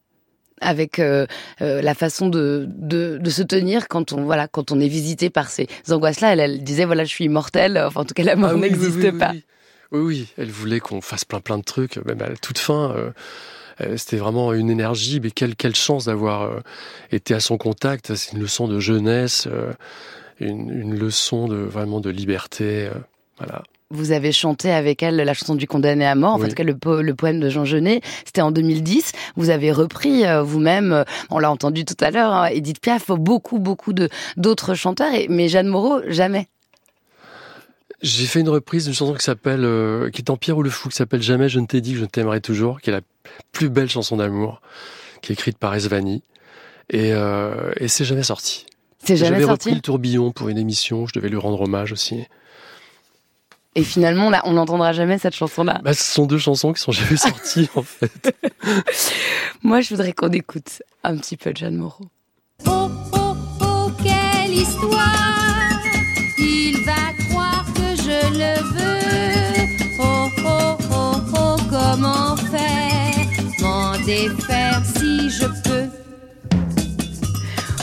avec 0.60 0.98
euh, 0.98 1.26
euh, 1.62 1.80
la 1.80 1.94
façon 1.94 2.28
de, 2.28 2.66
de, 2.68 3.16
de 3.18 3.30
se 3.30 3.42
tenir 3.42 3.88
quand 3.88 4.12
on 4.12 4.24
voilà 4.24 4.48
quand 4.48 4.70
on 4.70 4.80
est 4.80 4.88
visité 4.88 5.30
par 5.30 5.48
ces 5.48 5.66
angoisses-là. 5.90 6.34
Elle, 6.34 6.40
elle 6.40 6.62
disait 6.62 6.84
voilà 6.84 7.04
je 7.04 7.10
suis 7.10 7.24
immortelle. 7.24 7.78
Enfin 7.86 8.00
en 8.02 8.04
tout 8.04 8.14
cas 8.14 8.24
la 8.24 8.36
mort 8.36 8.50
Ah 8.52 8.54
oui, 8.54 8.60
n'existe 8.60 8.96
oui, 8.96 9.08
oui, 9.12 9.18
pas. 9.18 9.32
Oui. 9.32 9.44
oui, 9.92 10.28
elle 10.36 10.50
voulait 10.50 10.80
qu'on 10.80 11.00
fasse 11.00 11.24
plein 11.24 11.40
plein 11.40 11.56
de 11.58 11.64
trucs, 11.64 11.96
même 12.04 12.20
à 12.20 12.28
la 12.28 12.36
toute 12.36 12.58
fin. 12.58 12.92
euh, 12.94 13.10
C'était 13.96 14.16
vraiment 14.16 14.52
une 14.52 14.70
énergie, 14.70 15.20
mais 15.20 15.30
quelle, 15.30 15.54
quelle 15.56 15.74
chance 15.76 16.06
d'avoir 16.06 16.42
euh, 16.42 16.60
été 17.12 17.34
à 17.34 17.40
son 17.40 17.56
contact. 17.58 18.14
C'est 18.14 18.32
une 18.32 18.40
leçon 18.40 18.66
de 18.68 18.80
jeunesse, 18.80 19.46
euh, 19.50 19.72
une, 20.40 20.70
une 20.70 20.98
leçon 20.98 21.46
de 21.48 21.56
vraiment 21.56 22.00
de 22.00 22.10
liberté. 22.10 22.86
euh, 22.86 22.94
voilà. 23.38 23.62
Vous 23.90 24.12
avez 24.12 24.32
chanté 24.32 24.70
avec 24.70 25.02
elle 25.02 25.16
la 25.16 25.32
chanson 25.32 25.54
du 25.54 25.66
condamné 25.66 26.04
à 26.04 26.14
mort, 26.14 26.34
en 26.34 26.38
tout 26.40 26.54
cas 26.54 26.62
le, 26.62 26.76
po- 26.76 27.00
le 27.00 27.14
poème 27.14 27.40
de 27.40 27.48
Jean 27.48 27.64
Genet. 27.64 28.02
C'était 28.26 28.42
en 28.42 28.50
2010. 28.50 29.12
Vous 29.36 29.48
avez 29.48 29.72
repris 29.72 30.26
euh, 30.26 30.42
vous-même, 30.42 30.92
euh, 30.92 31.04
on 31.30 31.38
l'a 31.38 31.50
entendu 31.50 31.86
tout 31.86 31.96
à 32.00 32.10
l'heure, 32.10 32.30
hein, 32.32 32.46
Edith 32.48 32.80
Piaf, 32.82 33.10
beaucoup 33.12 33.58
beaucoup 33.58 33.94
de 33.94 34.10
d'autres 34.36 34.74
chanteurs, 34.74 35.14
et, 35.14 35.26
mais 35.30 35.48
Jeanne 35.48 35.68
Moreau 35.68 36.00
jamais. 36.08 36.48
J'ai 38.00 38.26
fait 38.26 38.40
une 38.40 38.48
reprise 38.48 38.84
d'une 38.84 38.94
chanson 38.94 39.14
qui 39.14 39.24
s'appelle, 39.24 39.64
euh, 39.64 40.10
qui 40.10 40.20
est 40.22 40.30
en 40.30 40.36
pierre 40.36 40.56
ou 40.58 40.62
le 40.62 40.70
fou, 40.70 40.88
qui 40.88 40.94
s'appelle 40.96 41.22
Jamais 41.22 41.48
je 41.48 41.58
ne 41.58 41.66
t'ai 41.66 41.80
dit 41.80 41.94
que 41.94 41.98
je 41.98 42.04
t'aimerais 42.04 42.40
toujours, 42.40 42.80
qui 42.80 42.90
est 42.90 42.92
la 42.92 43.00
plus 43.52 43.68
belle 43.68 43.88
chanson 43.88 44.16
d'amour, 44.16 44.60
qui 45.22 45.32
est 45.32 45.34
écrite 45.34 45.58
par 45.58 45.74
Esvani. 45.74 46.22
Et, 46.90 47.12
euh, 47.12 47.72
et 47.76 47.88
c'est 47.88 48.04
jamais 48.04 48.22
sorti. 48.22 48.66
C'est 49.04 49.16
jamais 49.16 49.36
J'avais 49.36 49.44
sorti. 49.44 49.68
repris 49.68 49.74
le 49.76 49.80
tourbillon 49.82 50.32
pour 50.32 50.48
une 50.48 50.58
émission, 50.58 51.06
je 51.06 51.12
devais 51.14 51.28
lui 51.28 51.36
rendre 51.36 51.60
hommage 51.60 51.92
aussi. 51.92 52.24
Et 53.74 53.84
finalement, 53.84 54.28
là, 54.30 54.42
on 54.44 54.54
n'entendra 54.54 54.92
jamais 54.92 55.18
cette 55.18 55.36
chanson-là. 55.36 55.80
Bah, 55.84 55.94
ce 55.94 56.02
sont 56.02 56.26
deux 56.26 56.38
chansons 56.38 56.72
qui 56.72 56.80
sont 56.82 56.90
jamais 56.90 57.16
sorties, 57.16 57.68
en 57.76 57.82
fait. 57.82 58.34
Moi, 59.62 59.80
je 59.82 59.90
voudrais 59.90 60.12
qu'on 60.12 60.32
écoute 60.32 60.82
un 61.04 61.16
petit 61.16 61.36
peu 61.36 61.52
de 61.52 61.58
Jeanne 61.58 61.76
Moreau. 61.76 62.06
Oh, 62.66 62.88
oh, 63.12 63.36
oh, 63.60 63.90
quelle 64.02 64.52
histoire 64.52 65.78
Il 66.38 66.82
va 66.84 67.12
croire 67.28 67.64
que 67.74 67.94
je 68.02 68.32
le 68.32 68.54
veux. 68.74 69.98
Oh, 70.00 70.28
oh, 70.44 70.76
oh, 70.90 71.16
oh, 71.36 71.56
comment 71.70 72.34
défaire 74.08 74.80
si 74.86 75.28
je 75.28 75.44
peux. 75.64 75.84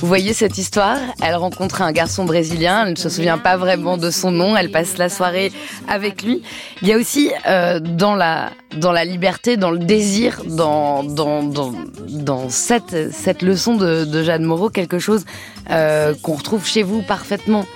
Vous 0.01 0.07
voyez 0.07 0.33
cette 0.33 0.57
histoire? 0.57 0.97
Elle 1.21 1.35
rencontre 1.35 1.83
un 1.83 1.91
garçon 1.91 2.25
brésilien, 2.25 2.85
elle 2.85 2.93
ne 2.93 2.97
se 2.97 3.09
souvient 3.09 3.37
pas 3.37 3.57
vraiment 3.57 3.95
de 3.97 4.09
son 4.09 4.31
nom, 4.31 4.57
elle 4.57 4.71
passe 4.71 4.97
la 4.97 5.09
soirée 5.09 5.51
avec 5.87 6.23
lui. 6.23 6.41
Il 6.81 6.87
y 6.87 6.93
a 6.93 6.97
aussi 6.97 7.31
euh, 7.47 7.79
dans 7.79 8.15
la 8.15 8.49
dans 8.75 8.91
la 8.91 9.05
liberté, 9.05 9.55
dans 9.55 9.69
le 9.69 9.77
désir, 9.77 10.41
dans 10.47 11.03
dans 11.03 11.43
dans, 11.43 11.73
dans 12.07 12.49
cette 12.49 13.13
cette 13.13 13.43
leçon 13.43 13.75
de, 13.75 14.03
de 14.05 14.23
Jeanne 14.23 14.45
Moreau 14.45 14.71
quelque 14.71 14.97
chose 14.97 15.25
euh, 15.69 16.15
qu'on 16.23 16.33
retrouve 16.33 16.65
chez 16.65 16.81
vous 16.81 17.03
parfaitement, 17.03 17.67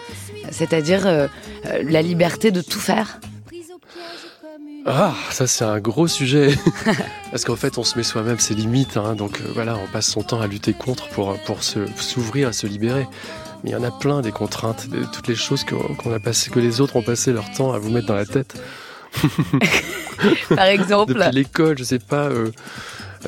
c'est-à-dire 0.50 1.06
euh, 1.06 1.28
la 1.84 2.02
liberté 2.02 2.50
de 2.50 2.62
tout 2.62 2.80
faire. 2.80 3.20
Ah, 4.88 5.14
ça 5.30 5.46
c'est 5.46 5.66
un 5.66 5.80
gros 5.80 6.08
sujet. 6.08 6.56
Parce 7.32 7.46
qu'en 7.46 7.56
fait, 7.56 7.78
on 7.78 7.84
se 7.84 7.98
met 7.98 8.04
soi-même 8.04 8.40
ses 8.40 8.56
limites. 8.56 8.98
hein. 8.98 9.16
donc 9.16 9.40
euh, 9.42 9.52
voilà, 9.54 9.78
on 9.78 9.88
passe 9.92 10.08
son 10.10 10.24
temps 10.24 10.42
à 10.42 10.48
lutter 10.48 10.74
contre 10.74 11.08
pour, 11.10 11.38
pour 11.42 11.64
se- 11.64 11.86
s'ouvrir, 11.98 12.48
à 12.50 12.54
se 12.54 12.66
libérer. 12.68 13.08
Mais 13.64 13.72
il 13.72 13.74
y 13.74 13.76
en 13.76 13.84
a 13.84 13.92
plein 13.92 14.22
des 14.22 14.32
contraintes, 14.32 14.90
de 14.90 15.04
toutes 15.06 15.28
les 15.28 15.36
choses 15.36 15.64
que, 15.64 15.76
qu'on 15.76 16.14
a 16.14 16.20
passé, 16.20 16.50
que 16.50 16.60
les 16.60 16.82
autres 16.82 16.96
ont 16.96 17.02
passé 17.04 17.32
leur 17.34 17.52
temps 17.52 17.72
à 17.74 17.78
vous 17.78 17.90
mettre 17.92 18.08
dans 18.08 18.16
la 18.16 18.26
tête. 18.26 18.60
Par 20.56 20.66
exemple, 20.66 21.14
Depuis 21.14 21.32
l'école, 21.36 21.78
je 21.78 21.84
sais 21.84 22.00
pas, 22.00 22.26
euh, 22.28 22.52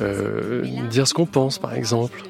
euh, 0.00 0.64
dire 0.90 1.06
ce 1.08 1.14
qu'on 1.14 1.26
pense, 1.26 1.58
par 1.58 1.74
exemple. 1.74 2.22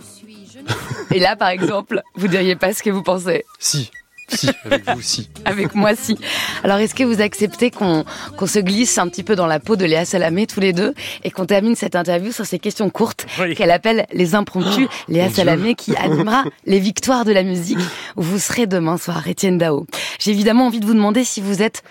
et 1.11 1.19
là, 1.19 1.37
par 1.37 1.49
exemple, 1.49 2.03
vous 2.15 2.29
diriez 2.29 2.55
pas 2.57 2.73
ce 2.73 2.83
que 2.83 2.91
vous 2.91 3.03
pensez. 3.03 3.45
Si, 3.59 3.91
si, 4.29 4.49
avec 4.65 4.89
vous, 4.91 5.01
si. 5.03 5.29
Avec 5.45 5.75
moi, 5.75 5.95
si. 5.95 6.17
Alors, 6.65 6.79
est-ce 6.79 6.95
que 6.95 7.05
vous 7.05 7.21
acceptez 7.21 7.71
qu'on 7.71 8.05
qu'on 8.37 8.47
se 8.47 8.59
glisse 8.59 8.97
un 8.99 9.09
petit 9.09 9.23
peu 9.23 9.37
dans 9.37 9.47
la 9.47 9.61
peau 9.61 9.77
de 9.77 9.85
Léa 9.85 10.05
Salamé 10.05 10.47
tous 10.47 10.61
les 10.61 10.73
deux 10.73 10.95
et 11.25 11.31
qu'on 11.31 11.45
termine 11.47 11.75
cette 11.77 11.97
interview 11.97 12.33
sur 12.33 12.47
ces 12.47 12.59
questions 12.59 12.89
courtes 12.91 13.27
Oui. 13.41 13.55
qu'elle 13.55 13.71
appelle 13.71 14.07
les 14.13 14.35
impromptus 14.35 14.89
Léa 15.09 15.25
mon 15.25 15.29
Dieu. 15.29 15.37
Salamé 15.37 15.75
qui 15.75 15.95
animera 15.97 16.45
les 16.65 16.79
victoires 16.79 17.25
de 17.25 17.33
la 17.33 17.43
musique 17.43 17.79
où 18.17 18.23
vous 18.23 18.39
serez 18.39 18.67
demain 18.67 18.97
soir, 18.97 19.27
Étienne 19.29 19.59
Dao. 19.59 19.87
J'ai 20.19 20.31
évidemment 20.31 20.67
envie 20.67 20.81
de 20.81 20.87
vous 20.87 20.95
demander 20.95 21.25
si 21.25 21.41
vous 21.41 21.63
êtes 21.63 21.83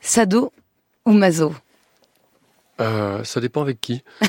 sado 0.00 0.52
ou 1.04 1.12
maso. 1.12 1.52
Euh, 2.80 3.24
ça 3.24 3.40
dépend 3.40 3.62
avec 3.62 3.80
qui. 3.80 4.02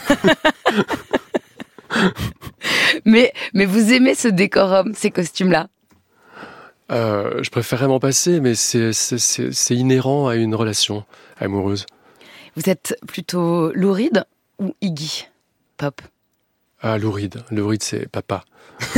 Mais, 3.05 3.33
mais 3.53 3.65
vous 3.65 3.93
aimez 3.93 4.15
ce 4.15 4.27
décorum, 4.27 4.93
ces 4.95 5.11
costumes-là? 5.11 5.67
Euh, 6.91 7.43
je 7.43 7.49
préférerais 7.49 7.87
m'en 7.87 7.99
passer, 7.99 8.39
mais 8.39 8.55
c'est, 8.55 8.91
inhérent 9.69 10.27
à 10.27 10.35
une 10.35 10.55
relation 10.55 11.05
amoureuse. 11.37 11.85
Vous 12.55 12.69
êtes 12.69 12.97
plutôt 13.07 13.71
Louride 13.73 14.25
ou 14.59 14.73
Iggy 14.81 15.27
Pop? 15.77 16.01
Ah, 16.81 16.97
Louride. 16.97 17.43
Louride, 17.51 17.83
c'est 17.83 18.07
papa. 18.09 18.43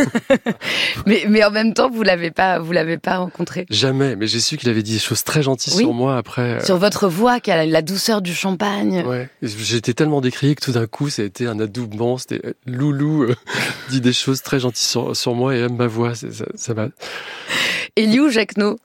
mais, 1.08 1.26
mais 1.28 1.44
en 1.44 1.50
même 1.50 1.74
temps, 1.74 1.90
vous 1.90 2.04
l'avez 2.04 2.30
pas, 2.30 2.60
vous 2.60 2.72
l'avez 2.72 3.00
pas 3.00 3.18
rencontré. 3.18 3.66
Jamais, 3.72 4.16
mais 4.16 4.28
j'ai 4.28 4.40
su 4.40 4.58
qu'il 4.58 4.70
avait 4.70 4.84
dit 4.84 4.94
des 4.94 5.00
choses 5.00 5.24
très 5.24 5.42
gentilles 5.42 5.74
Oui. 5.78 5.84
sur 5.84 5.94
moi 5.94 6.18
après. 6.18 6.42
euh, 6.42 6.64
Sur 6.64 6.78
votre 6.78 7.08
voix, 7.08 7.40
qui 7.40 7.50
a 7.50 7.66
la 7.66 7.82
douceur 7.82 8.22
du 8.22 8.36
champagne. 8.36 9.04
Ouais, 9.06 9.28
j'étais 9.42 9.96
tellement 9.96 10.22
décrié 10.22 10.54
que 10.54 10.64
tout 10.64 10.74
d'un 10.74 10.86
coup, 10.86 11.10
ça 11.10 11.24
a 11.24 11.26
été 11.26 11.48
un 11.48 11.60
adoubement. 11.60 12.20
C'était 12.20 12.46
euh, 12.46 12.54
Loulou 12.68 13.24
euh, 13.24 13.36
dit 13.90 14.02
des 14.02 14.14
choses 14.14 14.44
très 14.44 14.60
gentilles 14.60 14.86
sur, 14.86 15.16
sur 15.16 15.34
moi 15.34 15.56
et 15.56 15.60
aime 15.62 15.76
ma 15.76 15.88
voix. 15.88 16.14
Ça, 16.14 16.28
ça 16.54 16.74
m'a. 16.76 16.90
Et 17.96 18.06
Liu 18.06 18.30
Jacquenot 18.32 18.78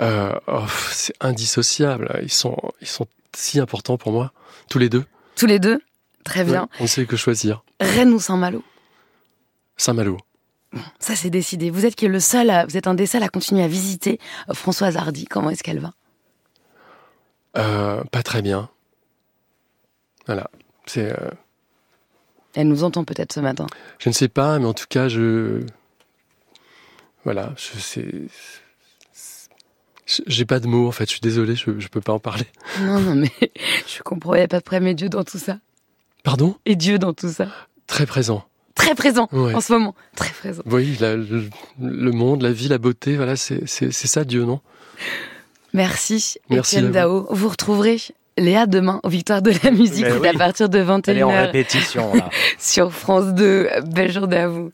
Euh, 0.00 0.32
oh, 0.48 0.64
c'est 0.90 1.14
indissociable. 1.20 2.18
Ils 2.22 2.32
sont, 2.32 2.56
ils 2.80 2.86
sont 2.88 3.06
si 3.34 3.60
importants 3.60 3.96
pour 3.96 4.10
moi, 4.12 4.32
tous 4.68 4.78
les 4.80 4.88
deux. 4.88 5.04
Tous 5.36 5.46
les 5.46 5.58
deux 5.58 5.80
Très 6.24 6.42
bien. 6.44 6.62
Ouais, 6.62 6.68
on 6.80 6.86
sait 6.86 7.04
que 7.06 7.16
choisir. 7.16 7.62
Rennes 7.80 8.12
ou 8.12 8.18
Saint-Malo 8.20 8.62
Saint-Malo. 9.76 10.16
Ça, 10.98 11.14
c'est 11.16 11.30
décidé. 11.30 11.70
Vous 11.70 11.84
êtes 11.86 11.94
qui 11.94 12.06
est 12.06 12.08
le 12.08 12.18
seul, 12.20 12.48
à- 12.50 12.64
vous 12.66 12.76
êtes 12.76 12.86
un 12.86 12.94
des 12.94 13.06
seuls 13.06 13.22
à 13.22 13.28
continuer 13.28 13.62
à 13.62 13.68
visiter 13.68 14.18
euh, 14.48 14.54
Françoise 14.54 14.96
Hardy. 14.96 15.24
Comment 15.26 15.50
est-ce 15.50 15.62
qu'elle 15.62 15.80
va 15.80 15.92
Euh, 17.56 18.02
pas 18.04 18.22
très 18.22 18.42
bien. 18.42 18.68
Voilà. 20.26 20.50
C'est. 20.86 21.12
euh, 21.12 21.30
Elle 22.54 22.68
nous 22.68 22.82
entend 22.84 23.04
peut-être 23.04 23.32
ce 23.32 23.40
matin. 23.40 23.66
je 23.98 24.08
ne 24.08 24.14
sais 24.14 24.28
pas, 24.28 24.58
mais 24.58 24.66
en 24.66 24.74
tout 24.74 24.86
cas, 24.88 25.08
je. 25.08 25.64
Voilà, 27.24 27.52
je 27.56 27.78
sais. 27.78 28.12
J'ai 30.26 30.44
pas 30.44 30.60
de 30.60 30.66
mots 30.66 30.86
en 30.86 30.92
fait. 30.92 31.04
Je 31.06 31.12
suis 31.12 31.20
désolé, 31.20 31.54
je, 31.56 31.78
je 31.78 31.88
peux 31.88 32.00
pas 32.00 32.12
en 32.12 32.18
parler. 32.18 32.46
Non, 32.82 33.00
non, 33.00 33.14
mais 33.14 33.30
je 33.86 34.02
comprends. 34.02 34.34
Il 34.34 34.38
n'y 34.38 34.44
a 34.44 34.48
pas 34.48 34.58
de 34.58 34.64
problème. 34.64 34.88
Et 34.88 34.94
Dieu 34.94 35.08
dans 35.08 35.24
tout 35.24 35.38
ça. 35.38 35.58
Pardon? 36.22 36.56
Et 36.66 36.76
Dieu 36.76 36.98
dans 36.98 37.12
tout 37.12 37.30
ça. 37.30 37.48
Très 37.86 38.06
présent. 38.06 38.44
Très 38.74 38.94
présent 38.94 39.28
Ouais. 39.32 39.54
en 39.54 39.60
ce 39.60 39.72
moment. 39.72 39.94
Très 40.16 40.30
présent. 40.30 40.62
Oui, 40.66 40.96
la- 41.00 41.16
le, 41.16 41.44
le 41.80 42.10
monde, 42.12 42.42
la 42.42 42.50
vie, 42.52 42.68
la 42.68 42.78
beauté, 42.78 43.16
voilà, 43.16 43.36
c'est 43.36 43.66
ça 43.66 44.24
Dieu, 44.24 44.44
non? 44.44 44.60
Merci, 45.72 46.36
Merci 46.50 46.76
Étienne 46.76 46.90
à 46.90 46.92
Dao. 47.02 47.26
Vous 47.30 47.48
retrouverez 47.48 47.98
Léa 48.36 48.66
demain 48.66 49.00
aux 49.02 49.08
Victoires 49.08 49.42
de 49.42 49.52
la 49.62 49.70
musique. 49.70 50.04
Mais 50.04 50.10
C'est 50.10 50.18
oui. 50.20 50.28
à 50.28 50.32
partir 50.34 50.68
de 50.68 50.78
Elle 50.78 51.18
est 51.18 51.22
en 51.22 51.30
21h 51.30 51.46
répétition, 51.46 52.14
là. 52.14 52.30
sur 52.58 52.92
France 52.92 53.32
2. 53.34 53.68
Belle 53.86 54.12
journée 54.12 54.36
à 54.38 54.48
vous. 54.48 54.70